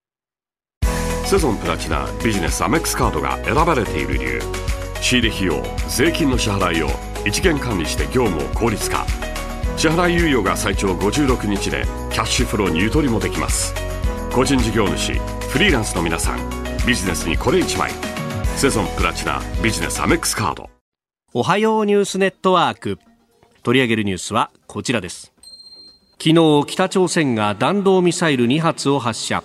[1.25, 4.41] セゾンプラチナビジネスアメックスカードが選ばれている理由。
[5.01, 6.89] 仕入れ費用税金の支払いを
[7.27, 9.07] 一元管理して業務を効率化。
[9.77, 13.75] 支払い猶予が最長56日でキャッシュフローにゆとりもできます。
[14.33, 15.15] 個人事業主
[15.49, 16.39] フリーランスの皆さん
[16.87, 17.91] ビジネスにこれ1枚。
[18.57, 20.69] セゾンプラチナビジネスアメックスカード。
[21.33, 22.99] おはようニュースネットワーク。
[23.63, 25.33] 取り上げるニュースはこちらです。
[26.23, 29.43] 昨日北朝鮮が弾道ミサイル2発を発射。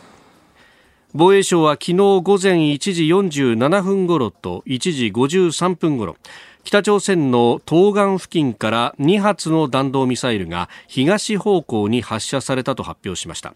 [1.15, 6.17] 防衛省は昨日午前1時47分ごろと1時53分ごろ
[6.63, 13.55] 北朝鮮の東岸付近から2発の弾道ミサイルが東方向に発射されたと発表しました。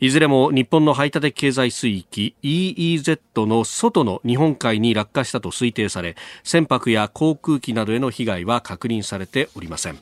[0.00, 9.98] いずれも日本の排他的経済水域 EEZ の外の日本海に落下したと推定され船舶や航空機などへの被害は確認されておりません。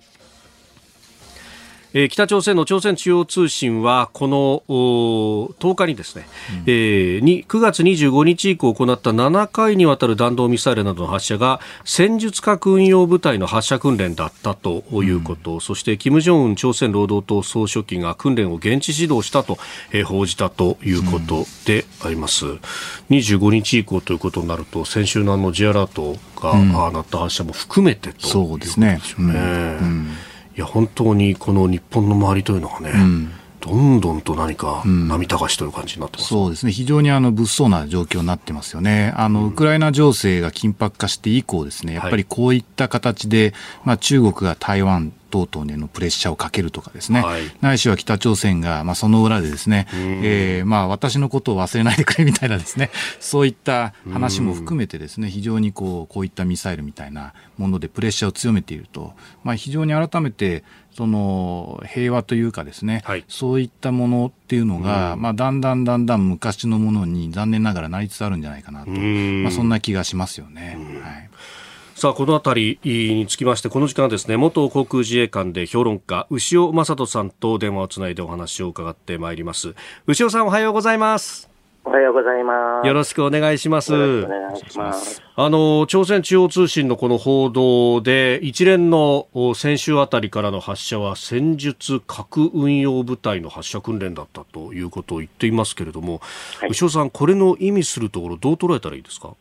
[1.95, 19.57] えー、北朝鮮の朝鮮中央通信はこの10日にですね、うん、えー、に9月25日以降行った7回にわたる弾道ミサイルなどの発射が戦術核運用部隊の発射訓練だったということ、うん、そして金正恩朝鮮労働党総書記が訓練を現地指導したと、
[19.93, 22.61] えー、報じたということであります、うん、
[23.09, 29.01] 25日以降ということになると先週のあの J アラートが、うん、鳴った発射も含めてとそうですね。
[29.17, 30.09] うん
[30.57, 70.79] いや本当にこの日本の周りというのはね、うん、どんどんと何か波高しという感じになってます、うん、そうですね、非常にあの物騒な状況になってますよね、あの、ウクライナ情勢が緊迫化して以降、ですねやっぱりこういった形で、まあ、中国が台湾等々へのプレッシャーをかけるとかですね、はい、ないしは北朝鮮が、まあ、その裏でですね、えー、まあ、私のことを忘れないでくれみたいなですね、 そういった話も含めてですね、非常にこう、こういったミサイルみたいなものでプレッシャーを強めていると、まあ、非常に改めて、その平和というかですね、はい、そういったものっていうのが、まあ、だんだんだんだん昔のものに残念ながらなりつつあるんじゃないかなと、まあ、そんな気がしますよね。
[71.03, 71.34] はい
[71.95, 79.75] さあこのあたりにつきましてこの時間はですね元航空自衛官で評論家牛尾正人さんと電話をつないでお話を伺ってまいります
[80.07, 81.49] 牛尾さんおはようございます
[81.87, 82.87] おはようございます。
[82.87, 83.93] よろしくお願いします。
[83.95, 85.23] お願いします。
[85.37, 96.23] あの、朝鮮中央通信のこの報道で、一連の先週あたりからの発射は戦術核運用部隊の発射訓練だったということを言っていますけれども、
[96.59, 99.35] はい、牛尾さん、これの意味するところ、どう捉えたらいいですか？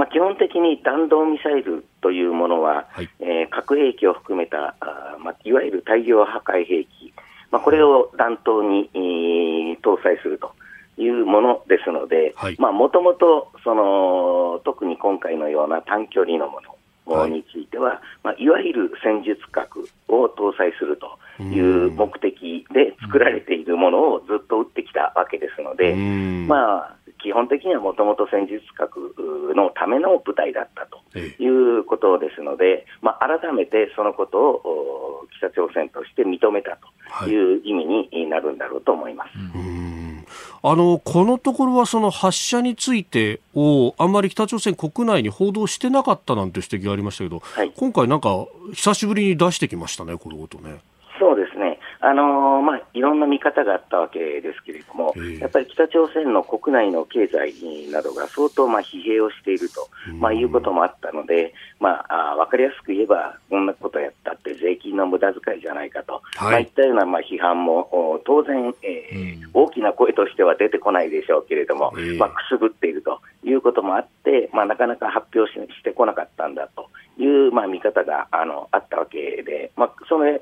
[0.00, 7.12] まあ、基本的に弾道ミサイルというものは、はい、えー、核兵器を含めたあ、まあ、いわゆる大量破壊兵器、
[7.50, 8.88] まあ、これを弾頭に、
[9.82, 10.52] 搭載すると
[10.96, 13.50] いうものですので、もともと
[14.64, 16.60] 特に今回のような短距離のも
[17.06, 29.14] のについては、はいまあ、いわゆる戦術核を搭載するという目的で作られているものをずっと撃ってきたわけですので、まあ、基本的にはもともと戦術核
[29.54, 36.78] のための部隊だったということですので、まあ、改めてそのことを北朝鮮として認めた
[37.18, 37.56] とい。
[37.58, 39.38] う意味になるんだろうと思います。
[39.38, 39.70] はい
[40.62, 50.80] あのこのところはその発射についてをあんまり北朝鮮国内に報道してなかったなんて指摘がありましたけど、はい、今回なんか久しぶりに出してきましたね、このことね。
[52.02, 57.52] あのー、まあ、いろんな見方があったわけですけれども、やっぱり北朝鮮の国内の経済
[57.90, 66.50] などが相当まあ疲弊をしていると、まあ、いうこともあったので、まあ、わかりやすく言えば、こんなことやったって税金の無駄遣いじゃないかと、はい。
[66.52, 80.40] まあ、いったようなまあ批判も当然、えー、大きな声としては出てこないでしょうけれども、まあ、くすぶっているということもあって、まあ、なかなか発表ししてこなかったんだという、まあ、見方があのあったわけで、まあ、それ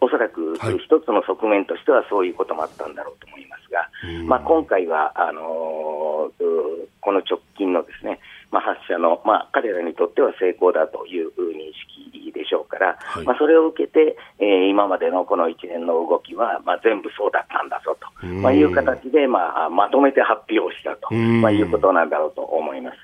[0.00, 3.88] おそらく一つの側面としてはそういうこともあったんだろうと思いますが、
[4.24, 11.72] まあ、今回はあのー、この直近のですね、まあ、発射の、まあ、彼らにとっては成功だという認
[12.12, 22.96] 識でしょうから、はい、まあ、それを受けて、えー、今までのこの一連の動きは、まあ、全部そうだったんだぞと、まあ、いう形で、まあ、まとめて発表したと、まあ、いうことなんだろうと思います。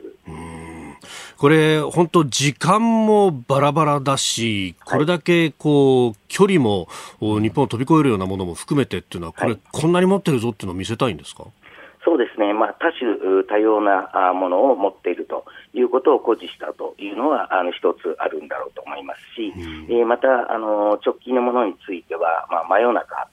[1.42, 6.87] これ、本当、時間もバラバラだし、これだけこう、距離も
[7.18, 11.42] 日本を飛び越えるようなものも含めてっていうのは、これ、こんなに持ってるぞっていうのを見せたいんですか？
[12.05, 23.28] そうですね、まあ、多種多様なものを持っているということを誇示したというのは、あの一つあるんだろうと思いますし、うん、えー、またあの直近のものについては、まあ、真夜中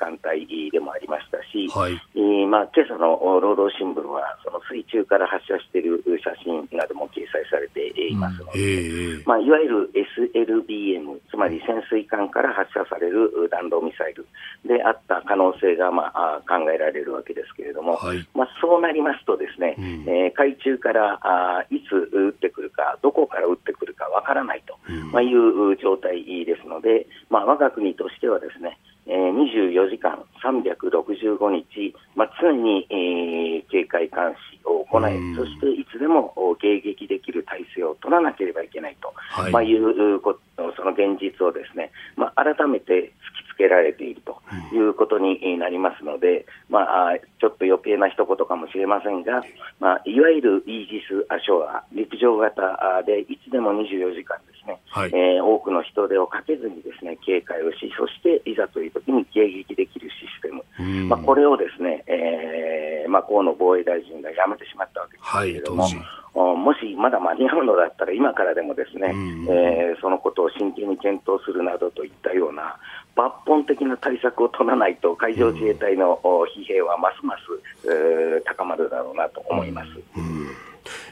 [0.00, 14.26] 間帯でもありましたし、し、はい、えー、まあ今朝の労働新聞は、その水中から発射している写真なども掲載されていますので、うん、まあ、いわゆる SLBM、つまり潜水艦から発射される弾道ミサイル
[14.64, 24.78] であった可能性が、まあ、考えられるわけですけれども、はい、まあ、そうなりますとですね、うん、えー、海中からあいつ撃ってくるか、どこから撃ってくるかわからないと、
[25.12, 28.78] まあ、いう状態ですので、まあ、我が国としてはですね、
[29.10, 36.32] えー、24時間365日、まあ、常に、えー、警戒監視を行い、そしていつでも
[36.62, 40.40] 迎撃できる体制を取らなければいけないと、はい、まあ、いうこと
[40.76, 44.38] その現実をですね、まあ、改めて突きつけられていると
[44.74, 49.42] いうことになりますので、まあ、ちょっと余計な一言かもしれませんが、
[49.80, 65.82] まあ、いわゆるイージス・アショア、陸上型でいつでも24時間ですね、はい、えー、多くの人手をかけずにですね警戒をし、そしていざという時に迎撃できるシステム、まあ、これをですね、えーまあ、河野防衛大臣がやめてしまったわけですけれども。
[65.84, 65.92] はい
[66.32, 69.08] もしまだ間に合うのだったら、今からでもですね、
[69.50, 72.76] えー、そのことを真剣に検討するなどといったような、
[73.16, 77.42] 抜本的な対策を取らないと、海上自衛隊の疲弊はますます、
[77.84, 79.88] えー、高まるだろうなと思います、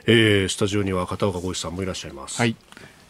[0.06, 2.40] えー、スタジオには片岡浩一さんもいらっしゃいます。
[2.40, 2.54] はい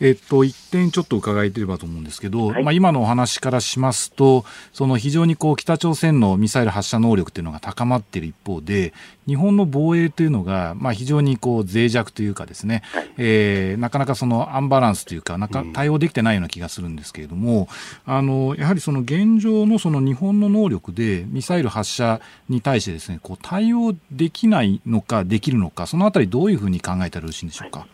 [0.01, 8.93] えっと、一点ちょっと伺えればと思うんですけど、はい、まあ、今のお話からしますと、その非常にこう北朝鮮のミサイル発射能力というのが高まっている一方で、
[9.27, 17.69] 日本の防衛というのが、まあ、非常にこう脆弱というかですね、はい、えー、なかなかそのアンバランスというか、なんか対応できてないような気がするんですけれども、
[18.07, 27.81] うん、あのやはりその現状のその日本の能力でミサイル発射に対してですね、こう対応できないのか、できるのか、そのあたりどういうふうに考えたらよろしいんでしょうか？
[27.81, 27.89] はい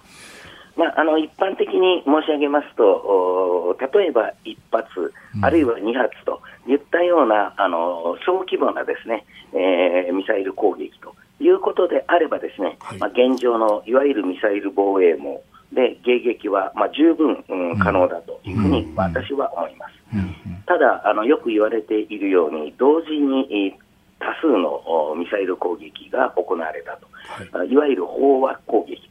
[0.76, 5.12] まあ、あの一般的に申し上げますと、例えば1発、
[5.42, 19.94] あるいは2発といったようなあの小規模なですね、えー、ミサイル攻撃ということであれば、ですね、はい、まあ、現状のいわゆるミサイル防衛網で迎撃は、まあ、十分、うん、可能だというふうに私は思います。
[20.66, 23.76] ただあの、よく言われているように、同時に
[24.18, 27.06] 多数のミサイル攻撃が行われたと、
[27.52, 29.08] はい、いわゆる飽和攻撃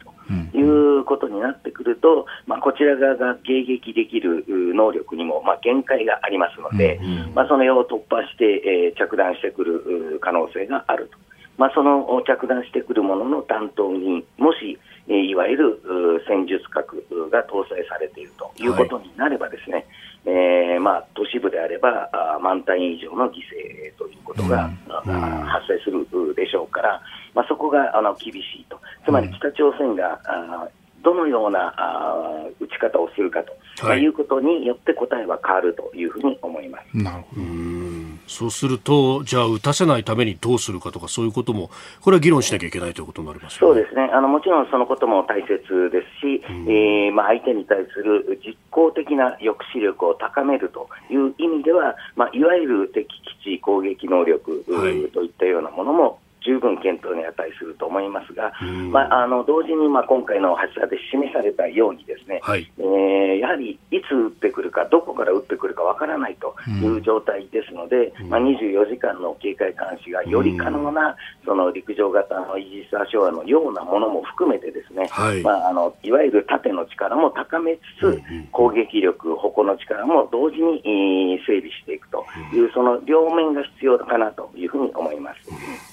[0.54, 7.00] いうことになってくると、まあ、こちら側が迎撃できる能力にも、まあ、限界がありますので、
[7.34, 11.18] まあ、その世を突破して、えー、着弾してくる可能性があると。
[11.58, 15.82] まあ、その着弾してくるものの担当にもし、えー、いわゆる
[16.28, 19.86] 戦術核が搭載されているということになればですね、はい、
[20.26, 24.70] えー、まあ、都市部であればあ万単位以上の犠牲ということが、
[25.06, 25.14] うん、
[25.44, 27.02] 発生するでしょうから、
[27.36, 30.70] まあ、そこがあの厳しいと、つまり北朝鮮が、あ
[31.04, 36.98] どのようなあ打ち方をするかと、はい、いうことによって答えは変わるというふうに思います。
[36.98, 37.42] なるほど
[38.28, 41.70] そうすると、じゃあ、打たせないためにどうするかとか、そういうことも、
[42.02, 44.10] これは議論しなきゃいけないということになります、ね、そうですね。
[44.14, 53.08] あの、もちろんそのことも大切ですし、うん、えー、まあ、相手に対する実効的な抑止力を高めるという意味では、まあ、いわゆる敵
[53.42, 54.64] 基地攻撃能力
[55.14, 58.52] といったようなものも、十分検討に値すると思いますが、
[58.92, 71.16] まあ、あの同時にまあ今回の発射で示されたように、ですね、はい、えー、やはりいつ撃ってくるか、どこから撃ってくるかわからないという状態ですので、まあ、24時間の警戒監視がより可能な
[71.46, 75.42] その陸上型のイージス・アショアのようなものも含めて、ですね、はい。
[75.42, 78.22] まあ、あのいわゆる縦の力も高めつつ、
[78.52, 85.93] 攻撃力、矛の力も同時に整備していくという、その両面が必要かなというふうに思います。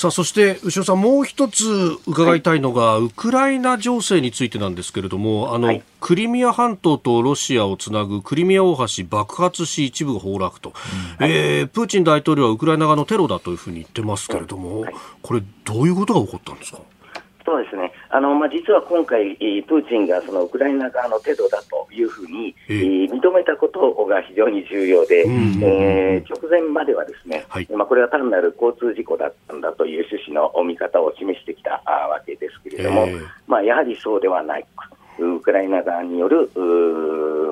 [0.00, 1.66] さあそして牛尾さんもう一つ
[2.06, 10.72] 伺いたいのが、はい、ウクライナ情勢についてなんですけれどもあの、はい、クリミア半島とロシアをつなぐクリミア大橋爆発し一部が崩落と、
[11.20, 16.78] うん、えー、プーチン大統領はウクライナ側のテロだというふうに言ってますけれども、はい、これどういうことが起こったんですか？
[17.44, 25.24] そうですね、あのまあ、実は今回、プーチンがそのウクライナ側のテロだというふうに、えー、認めたことが非常に重要で、
[25.62, 34.66] えー、直前まではですね、はい、まあ、これは単なる交通事故だったんだという趣旨の見方を示してきたわけですけれども、えー、まあ、やはりそうではない。
[35.20, 36.50] ウクライナ側による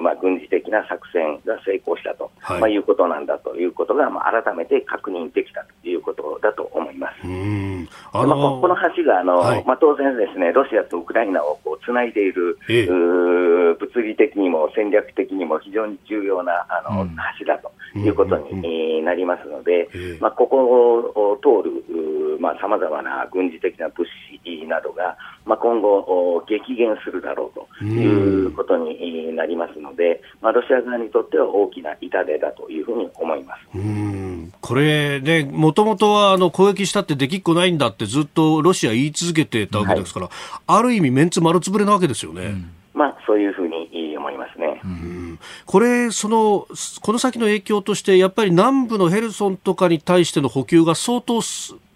[0.01, 2.61] まあ、軍事的な作戦が成功したと、はい。
[2.61, 7.27] まあ、いうことなんだということが、まあ、改めて確認できたということだと思います。
[7.27, 7.89] うん。
[8.12, 19.89] あのー、まあ、この橋があの、はい、まあ、当然ですね、ロシアとウクライナをこうつないでいる、え物理的にも戦略的にも非常に重要なあの、うん、橋だということになりますので、
[20.21, 21.79] まあ、ここを通る
[22.61, 24.07] さまざ、まな軍事的な物
[24.47, 25.16] 資などが、
[25.49, 33.61] まあ、今後、激減するだろうということになりますので、まあ、ロシア側にとっては大きな痛手だというふうに思います。
[33.75, 40.35] うんこれね、もともとはあの攻撃したってできっこないんだってずっとロシア言い続けてたわけですから、はい、
[40.67, 42.43] ある意味メンツ丸つぶれなわけですよね。
[42.43, 44.81] うん、まあ、そういうふうに思いますね。
[44.85, 46.67] うん、これ、その、
[47.01, 51.41] この先の影響として、やっぱり南部のヘルソンとかに対しての補給が相当、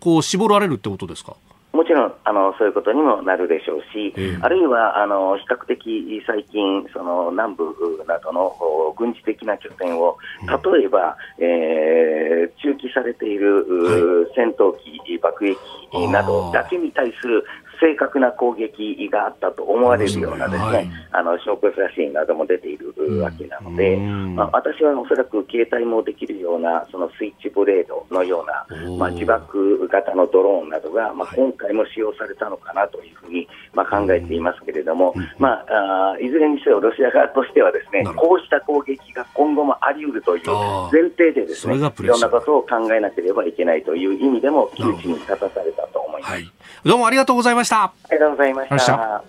[0.01, 1.35] こう、絞られるってことですか？
[1.83, 7.65] もちろんあのそういうことにもなるでしょうし、えー、あるいはあの比較的最近、その南部
[8.07, 8.55] などの
[8.97, 10.17] 軍事的な拠点を、
[10.47, 15.59] 例えば、うん、えー、駐機されている、はい、戦闘機、爆撃
[15.91, 17.43] 機などだけに対する
[17.83, 40.47] 正確な攻撃があったと思われるようなですね、はい、あの証拠写真なども出ているわけなので、まあ、私はおそらく携帯もできるようなそのスイッチブレードのような、まあ、自爆型のドローンなどが、まあ、今回も使用されたのかなというふうに、まあ、考えていますけれども、まあ、あいずれにせよロシア側としてはですねこうした攻撃が今後もあり得るという
[40.93, 46.33] 前提でですねいろんなことを考えなければいけないという意味でも窮地に立たされたと思います。
[46.35, 46.53] はい
[46.85, 47.85] どうもありがとうございました。
[47.85, 49.25] ありがとうございました。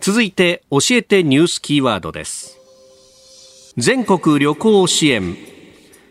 [0.00, 2.58] 続いて、教えてニュースキーワードです。
[3.76, 5.36] 全国旅行支援。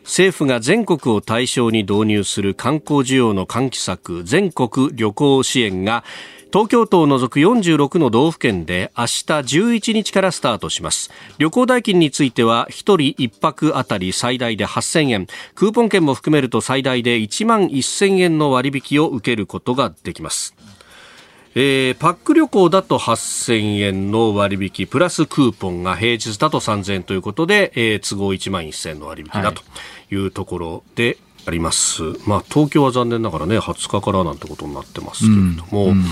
[0.04, 6.06] 政府が全国を対象に導入する観光需要の喚起策、全国旅行支援が
[6.52, 11.12] 東京都を除く46の道府県で明日11日からスタートします。
[11.38, 15.28] 旅行代金については1人1泊あたり最大で8000円。
[15.56, 20.56] クーポン券も含めると最大で1万1000円の割引を受けることができます。
[21.54, 29.64] えー、パック旅行だと8000円の割引プラスクーポンが平日だと3000円ということで、えー、都合1万1000円の割引だと
[30.12, 30.16] い。
[30.16, 36.06] うところであります、はい、まあ、東京は残念ながらね20日からなんてことになってますけれども、うんうん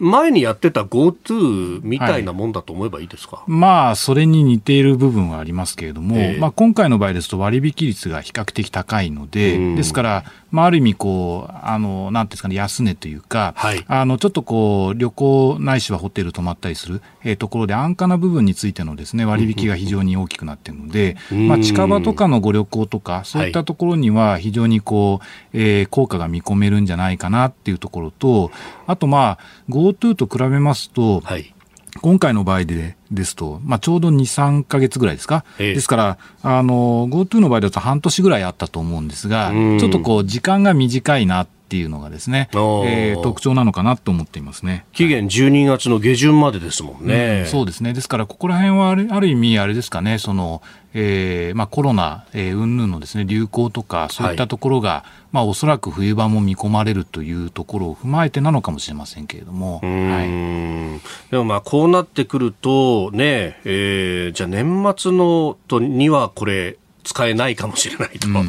[0.00, 28.50] 前にやってた GoTo みたいなもんだと思えばいいですか、はい、まあ、それに似ている部分はありますけれども、えー、まあ、今回の場合ですと割引率が比較的高いので、うん、ですから、まあ、ある意味こう、あの、なんですかね、安値というか、はい、あの、ちょっとこう、旅行ないしはホテル泊まったりする、えー、ところで安価な部分についてのですね、割引が非常に大きくなっているので、うん、まあ、近場とかのご旅行とか、そういったところには非常にこう、えー、効果が見込めるんじゃないかなっていうところと、
[28.86, 29.38] あとまあ、
[29.68, 31.54] GoTo と比べますと、はい、
[32.00, 44.84] 今回の場合でですと、まあ、ちょうど2、3か月ぐらいですか、えですから、GoTo の場合だと半年ぐらいあったと思うんですが、ちょっとこう、時間が短いなっていうのがですね、えー、特徴なのかなと思っていますね。
[44.92, 50.62] 期限12月の下旬までですもんね、うん、そうですね、ですから、ここら辺はあるある意味、あれですかね、その
[50.92, 55.20] えーまあ、コロナ云々、えー、のです、ね、流行とか、そういったところが、はい。
[55.32, 68.28] まあ、おそらく冬場も見込まれるというところを踏まえてなのかもしれませんけれども、はい、でもまあこうなってくるとね、えー、じゃあ年末のとにはこれ使えないかもしれないと。
[68.28, 68.48] うんうん、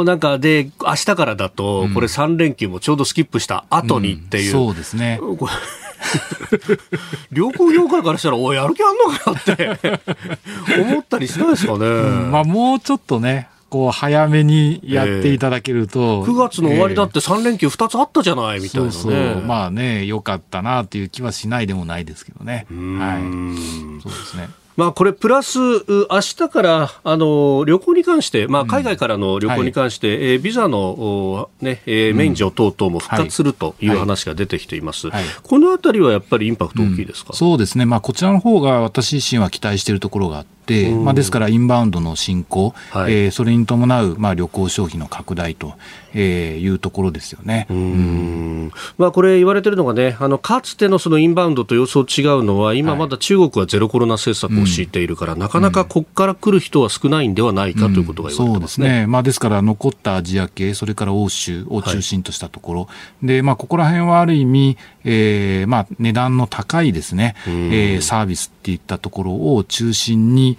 [0.00, 4.46] おなんかで、明日からだと、これ3連休もちょうどスキップした後にっていう。
[4.46, 5.20] うん、そうですね。
[7.30, 10.80] 旅行 業界からしたら、おい、やる気あんのかよって。
[10.82, 11.86] 思ったりしないですかね。
[11.86, 19.42] うん、まあ、もうちょっとね、こう早めにやっていただけると、えー、9月の終わりだって3連休2つあったじゃないみたいな、ね、そうそう。
[19.46, 22.66] まあねよかったなっていう気はしないでもないですけどね。
[22.68, 24.02] はい。
[24.02, 24.48] そうですね
[24.80, 35.22] まあ、これ、プラス、明日からあの旅行に関して、まあ、海外からの旅行に関して、うんはい、えー、ビザの、ねえー、免除等々も復活するという話が出てきています、はい。
[35.22, 40.59] はい、このあたりはやっぱりインパクト大きいですか、うん、そうですね、まあ、こちらの方が私自身は期待しているところがあって、
[41.04, 45.74] まあ、ですからインバウンドの進行、はい、えー、それに伴う、まあ、旅行消費の拡大と、
[46.14, 47.66] えー、いうところですよね。
[47.70, 48.72] うん。
[48.98, 58.86] まあ、これ言われてるのがね、あのかつてのそのインバウンドと予想違うのは、今まだ中国はゼロコロナ政策を敷いているから、はい、なかなかここから来る人は少ないんではないかということが言われてますね。
[58.86, 59.06] うん、そうですね。
[59.06, 62.88] まあ、ですから残ったアジア系、それから欧州を中心としたところ、は
[63.22, 70.58] い、で、まあ、ここら辺はある意味、えー、まあ、値段の高いですね、えー、サービスっていったところを中心に、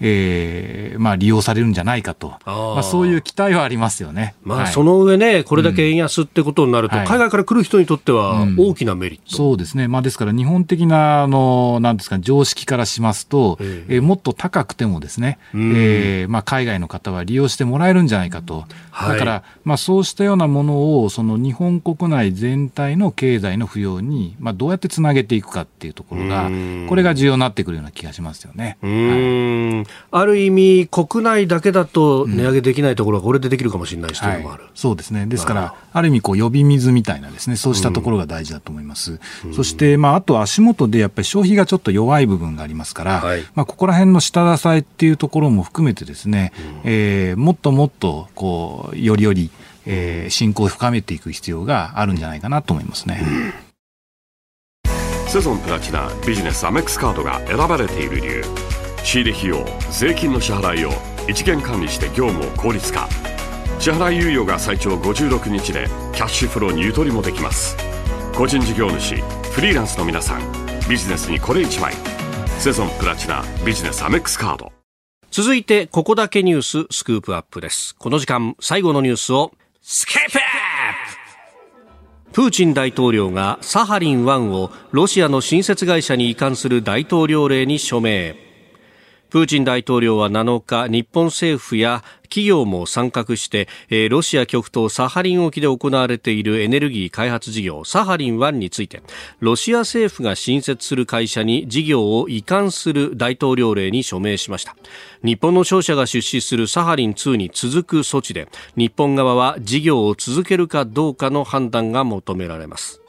[0.00, 26.50] えーまあ、利用されるんじゃないかと、まあ、そういう期待はありますよね、まあ、その上ね、これだけ円安ってことになると、うん、海外から来る人にとっては大きなメリット、うん、そうですね、まあ、ですから日本的なあのなんですか常識からしますと、えー、えー、もっと高くてもですね、うん、えー、まあ、海外の方は利用してもらえるんじゃないかと、だから、まあ、そうしたようなものをその日本国内全体の経済の浮揚に、まあ、どうやってつなげていくかっていうところが、
[26.88, 28.78] これが重要になってくるような気がしますよね。
[28.82, 39.20] はいある意味、国内だけだと値上げできないところがこれでできるかもしれないし、というのもある、はい、そうですね、ですから、ある意味こう、呼び水みたいなですね、そうしたところが大事だと思います。
[39.44, 46.52] うん、そして、まあ、あと足元でやっぱり消費がちょっと弱い部分がありますから、はい、まあ、ここら辺の下支えっていうところも含めてですね、
[46.84, 49.50] うん、えー、もっともっとこうよりより、
[49.86, 53.22] えー、信仰を深めていく必要があるんじゃないかなと思いますね。
[55.28, 58.42] セゾンプラチナビジネスアメックスカードが選ばれている理由
[59.08, 60.90] 仕入れ費用税金の支払いを
[61.26, 63.08] 一元管理して業務を効率化。
[63.78, 67.74] 支払い猶予が最長56日でキャッシュフローにゆとりもできます。
[68.36, 69.14] 個人事業主
[69.50, 70.42] フリーランスの皆さん
[70.90, 71.94] ビジネスにこれ1枚。
[72.58, 74.72] セゾンプラチナビジネスアメックスカード。
[75.30, 77.96] 続いてここだけニューススクープアップです。
[77.96, 80.38] この時間最後のニュースをスケーププ!
[82.34, 88.47] プーチン大統領がサハリン1をロシアの新設会社に移管する大統領令に署名。
[89.30, 93.68] プーチン大統領は7日、日本政府や企業も参画して、
[94.08, 99.02] ロシア極東サハリン沖で行われているエネルギー開発事業サハリン1について、
[99.40, 104.74] ロシア政府が新設する会社に事業を移管する大統領令に署名しました。
[105.22, 113.02] 日本の商社が出資するサハリン2に続く措置で、日本側は事業を続けるかどうかの判断が求められます。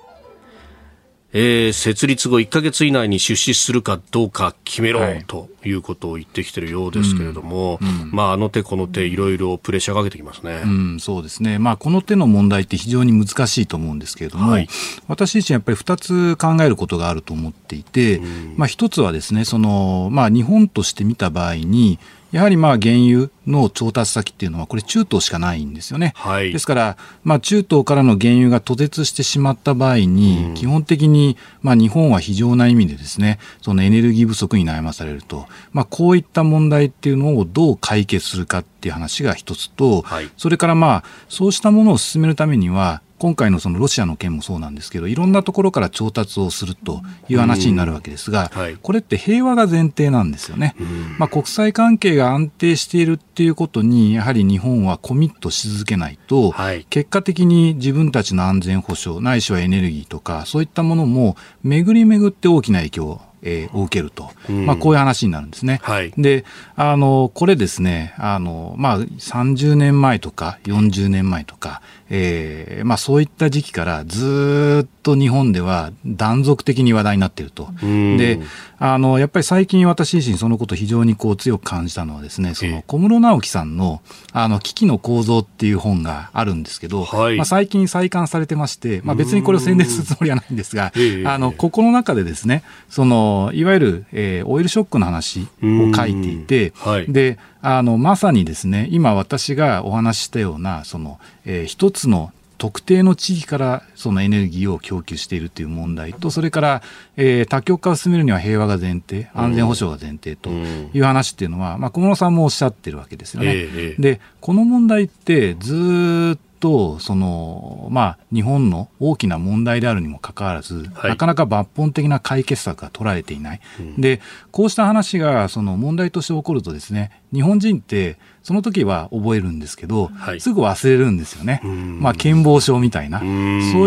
[1.32, 7.88] えー、設立後1か月以内に出資するかどうか決めろ、はい、ということを言ってきてるようですけれども、うん。
[7.88, 14.68] うん、まあ、あの手この手いろいろプレッシャーかけてきますね、うん、そうですね、まあ、この手の問題って非常に難しいと思うんですけれども、はい、
[15.08, 18.20] 私自身やっぱり2つ考えることがあると思っていて、
[18.56, 22.00] まあ、1つはですねその、まあ、日本として見た場合に
[22.32, 26.14] やはりまあ原油の調達先っていうのは、これ、中東しかないんですよね。
[26.16, 50.76] はい、ですから、まあ、中東からの原油が途絶してしまった場合に、基本的にまあ日本は非常な意味でですね、そのエネルギー不足に悩まされると、まあ、こういった問題っていうのをどう解決するかっていう話が一つと、はい、それからまあ、そうしたものを進めるためには、今回のそのロシアの件もそうなんですけど、いろんなところから調達をするという話になるわけですが、はい、これって平和が前提なんですよね。
[51.18, 65.80] まあ、国際関係が安定しているっていうことに、やはり日本はコミットし続けないと、はい、結果的に自分たちの安全保障、ないしはエネルギーとか、そういったものも巡り巡って大きな影響えー、を受けると、まあ、こういう話になるんですね。
[65.84, 66.46] はい、で
[66.76, 77.70] あのこれですねあの、まあ、30年前とか40年前とか、えーまあ、そういった時期からずっと日本では断続的に話題になっていると。
[77.82, 78.40] で
[78.80, 84.02] あのやっぱり最近私自身そのこと非常にこう強く感じたのはですねその小室直樹さんの
[84.32, 90.94] 「あの危機の構造」っていう本があるんですけど、はい、まあ、最近再刊されてまして、まあ、別にこれを宣伝するつもりはないんですが、
[91.26, 106.82] あのここの中でですねそのいわゆる、えー、オイルショックの話を書いていて、はい、であのまさにですね今私がお話ししたようなその、えー、一つの特定の地域からそのエネルギーを供給しているという問題と、それから、
[107.16, 113.54] えー、多極化を進めるには平和が前提、安全保障が前提という話っていうのは、まあ、小室さんもおっしゃってるわけですよね。
[113.56, 133.30] えー、で、この問題ってずっとその、まあ、日本の大きな問題であるにもかかわらず、はい、なかなか抜本的な解決策が取られていない、うん、でこうした話がその問題として起こるとですね日本人ってその時は覚えるんですけど、はい、すぐ忘れるんですよね、まあ、健忘症みたいな、そう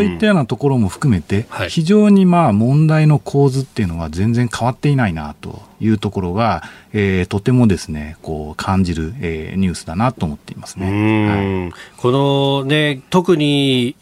[0.03, 13.97] いったようなところも含めて、非常にまあ問題の構図っていうのは全然変わっていないなというところが、えー、とてもですねこう感じる、えー、ニュースだなと思っていますね、はい、このね特に、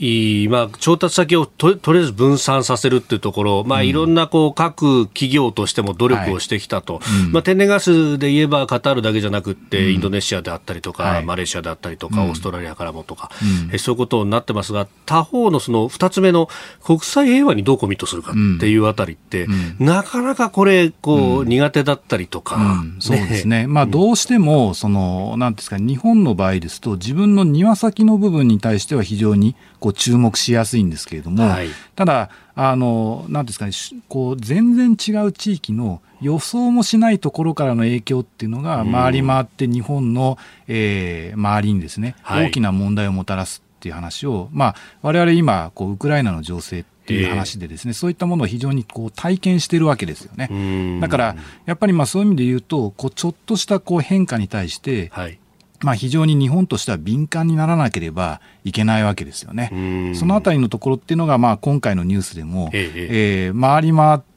[0.51, 13.30] まあ、調達先をととりあえず分散させるっていうところ、まあ、いろんなこう各企業としても努力をしてきたと、はいうん、まあ、天然ガスで言えばカタールだけじゃなくて、インドネシアであったりとか、はい、マレーシアであったりとか、オーストラリアからもとか、
[13.70, 16.48] うん、そういうことになってますが、他方のその2つ目の
[16.84, 19.46] 国際平和にどうコミットするかっていうあたりって、
[19.78, 33.72] なかなかこれ、こう、苦手だったりとか、そうですね、まあ、どうしても、その、なんですか、日本の場合ですと、自分の庭先の部分に対しては非常にこう注目しやすいんですけれども、はい、ただ、あの、なんですかね、
[34.09, 51.01] こう、全然違う地域の予想もしないところからの影響っていうのが回り回って日本の、えー、周りにですね、はい、大きな問題をもたらすっていう話を、まあ、我々今、こう、ウクライナの情勢っていう話でですね、えー、そういったものを非常にこう体験しているわけですよね。
[51.01, 55.39] だから、やっぱりまあそういう意味で言うと、こうちょっとしたこう変化に対して、はい、
[55.81, 60.12] まあ、非常に日本としては敏感にならなければいけないわけですよね。
[60.14, 63.47] そのあたりのところっていうのが、まあ、今回のニュースでも、ええ。
[63.47, 64.30] えー、回り回っって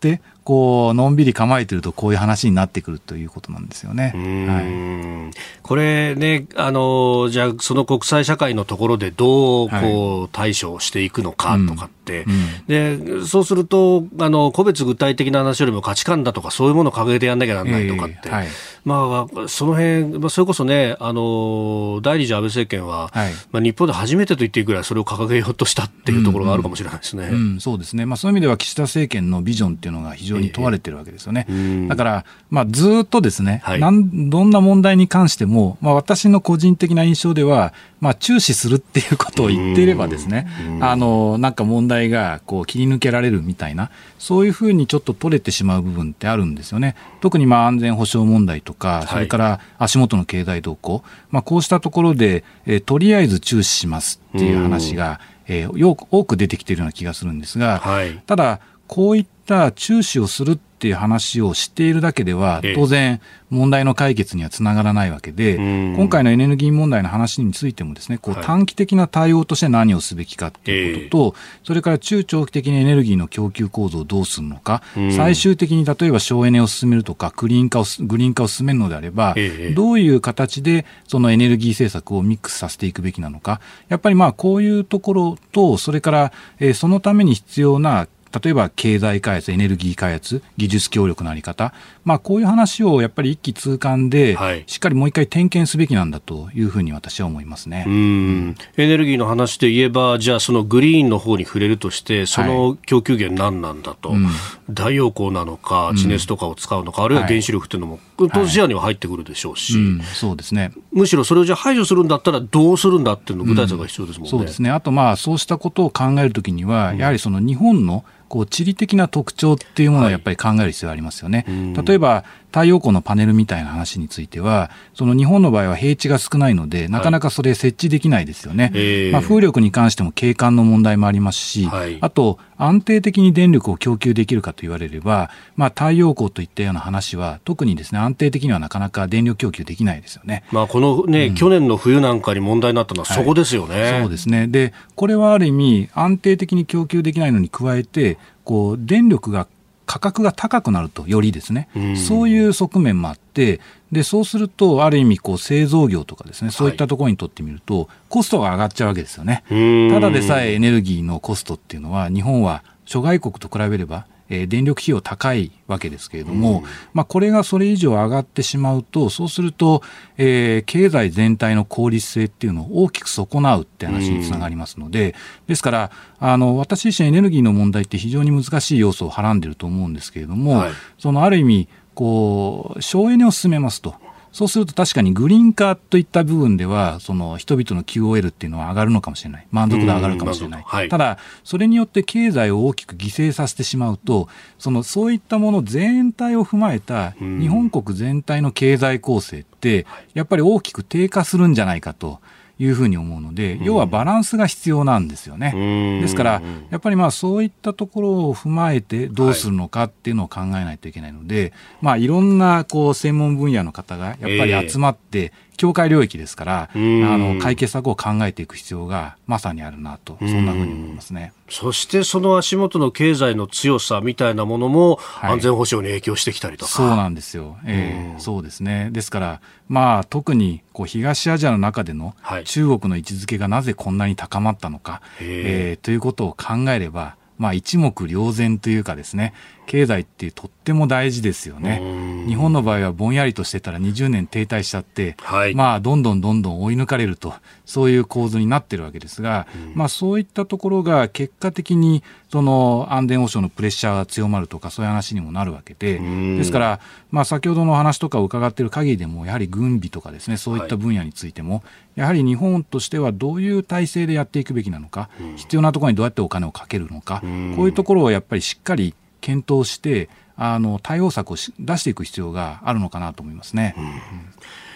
[0.43, 4.11] こうのんびり構えてるとこういう話になってくるということなんですよね。
[4.13, 12.33] はい、これねあのじゃあその国際社会のところでどうこう対処していくのかとかって、うん。
[12.33, 18.47] うん、でそうするとあの個別具体的な話よりも価値観だとかそういうものを掲げてやんなきゃならないとかって、えーはい、
[18.83, 27.27] まあその辺、まあ、それこそねあの第二次安倍政権は、はい、まあ日本で初めてと言っていいぐらいそれを掲げようとしたっていうところがあるかもしれないですね。
[27.27, 28.05] うんうん、そうですね。
[28.05, 31.45] まあそういう意味では岸田政権のビジョンっていうのが非常に問われてるわけですよね。
[31.49, 40.47] えー、だから、まあ、ずっとですね、はい、なんどんな問題に関しても、まあ、私の個人的な印象では、まあ、注視するっていうことを言っていればですね、
[40.81, 46.95] あのなんか問題がこう切り抜けられるみたいな、そういうふうにちょっと取れてしまう部分ってあるんですよね。
[47.21, 65.55] 特にまあ安全保障問題とか、それから足元の経済動向、はい、まあ、こうしたところで、えー、とりあえず注視しますっていう話が、えー、よく多く出てきているような気がするんですが、はい、ただ、こういった注視をするっていう話をしているだけでは、当然、問題の解決にはつながらないわけで、
[65.95, 74.83] 今回のエネルギー問題の話についてもですね、こう短期的な対応として何をすべきかっていうことと、それから中長期的にエネルギーの供給構造をどうするのか、
[75.15, 79.35] 最終的に例えば省エネを進めるとか、グリーン化をグリーン化を進めるのであれば、
[79.73, 88.09] どういう形でそのエネルギー政策をミックスさせていくべきなのか、やっぱりまあこういうところと、それから、えそのために必要な
[88.41, 91.73] 例えば経済開発、エネルギー開発、技術協力のあり方、
[92.03, 97.85] まあ、こういう話をやっぱり一気通貫で、しっかりもう一回点検すべきなんだというふうに私は思いますね。
[97.87, 98.55] うん。
[98.77, 104.27] エネルギーの話で言えば、じゃあ、そのグリーンの方に触れるとして、その供給源、何なんだと、はいうん、
[104.69, 107.99] 太陽光なのか、地熱とかを使うのか、うん、あるいは原子力というのも、
[108.33, 109.75] 当視野には入ってくるでしょうし、
[110.13, 114.29] そうですね、むしろそれをじゃあ排除するんだったら、どうするんだっていうの具体策が必要ですもんね。
[114.29, 114.69] そうですね。
[114.69, 118.03] あとまあそうしたことを考えるときには、やはりその日本の
[118.33, 121.45] こう地理的な特徴っていうものをやっぱり考える必要がありますよね。
[121.75, 122.23] はい、例えば
[122.53, 128.71] 太陽光のパネルみたいな話については、その日本の場合は平地が少ないので、なかなかそれ設置できないですよね。
[128.71, 140.43] はい、まあ、風力に関しても景観の問題もありますし、はい、あと安定的に電力を供給できるかと言われれば、まあ、太陽光といったような話は、特にですね安定的にはなかなか電力供給できないですよね。
[140.51, 143.97] まあ、このね、うん、去年の冬なんかに問題になったのはそこですよね。
[143.99, 144.45] そうですね。
[144.45, 149.47] で、これはある意味安定的に供給できないのに加えて、こう電力が
[149.85, 153.59] 価格が高くなると、よりですね、うそういう側面もあって、
[153.91, 159.43] でそうすると、ある意味こう、製造業とかですね、そういったところにとってみると、コストが上がっちゃうわけですよね。
[159.91, 166.63] ただでさえエネルギーのコストっていうのは、日本は諸外国と比べればえー、電力費用高いわけですけれども、うん、
[166.93, 169.81] まあ、これがそれ以上上がってしまうと、そうすると、
[170.17, 175.13] えー、経済全体の効率性っていうのを大きく損なうって話につながりますので、うん、
[175.47, 183.95] ですから、あの、私自身エネルギーの問題って非常に難しい要素をはらんでると思うんですけれども、はい、そのある意味、こう、省エネを進めますと。
[184.33, 189.47] そうすると確かにグリーン化といった部分では、その人々の QOL っていうのは上がるのかもしれない。
[189.51, 190.63] 満足度上がるかもしれない。
[190.65, 194.27] はい、ただ、それによって経済を大きく犠牲させてしまうと、
[194.57, 202.19] そのそういったもの全体を踏まえた日本国全体の経済構成って、やっぱり大きく低下するんじゃないかと。
[202.63, 205.99] いうふうに思うので、要はバランスが必要なんですよね。
[206.01, 211.51] ですから、やっぱりまあそういったところを踏まえてどうするのかっていうのを考えないといけないので、
[211.81, 221.33] まあいろんなこう専門分野の方がやっぱり集まって、境界領域ですから、あの解決策を考えていく必要がまさにあるなと、そんなふうに思いますね。
[221.49, 226.65] そしてその足元の経済の強さみたいなものも安全保障に影響してきたりと。
[226.65, 228.89] か、はい、そうなんですよ、えー、そうですね。
[228.91, 239.33] ですからまあ特にこう東アジアの中での中国の位置づけがなぜこんなに高まったのか、はい、えー、ということを考えればまあ一目瞭然というかですね
[239.65, 241.81] 経済ってとっても大事ですよね。
[242.27, 247.33] 日本の場合はぼんやりとしてたら20年停滞しちゃって、はい、まあどんどんどんどん追い抜かれると、
[247.65, 255.99] そういう構図になってるわけですが、まあそういったところが結果的にその安全保障のプレッシャーが強まるとかそういう話にもなるわけで、
[256.37, 256.79] ですから、
[257.11, 261.63] まあ先ほどの話とかを伺っている限りでも、やはり軍備とかですね、そういった分野についても、
[261.95, 267.21] やはり日本としてはどういう体制でやっていくべきなのか、必要なところにどうやってお金をかけるのか、
[267.55, 268.93] こういうところをやっぱりしっかり
[269.23, 273.73] 検討してあの対応策を出していく必要があるのかなと思いますね。
[273.77, 273.85] うん。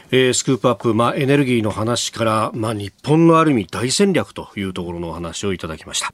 [0.10, 6.14] えー、スクープアップ、まあ、エネルギーの話から、まあ、日本のある意味大戦略というところのお話をいただきました。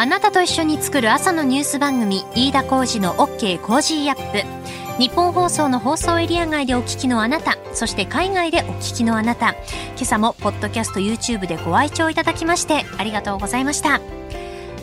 [0.00, 5.02] あなたと一緒に作る朝のニュース番組飯田浩司の OK コージーアップ。
[5.02, 9.50] 日本放送の放送エリア外でお聞きのあなたそして海外でお聞きのあなた。
[9.50, 14.00] 今朝もポッドキャスト YouTube でご愛聴いただきましてありがとうございました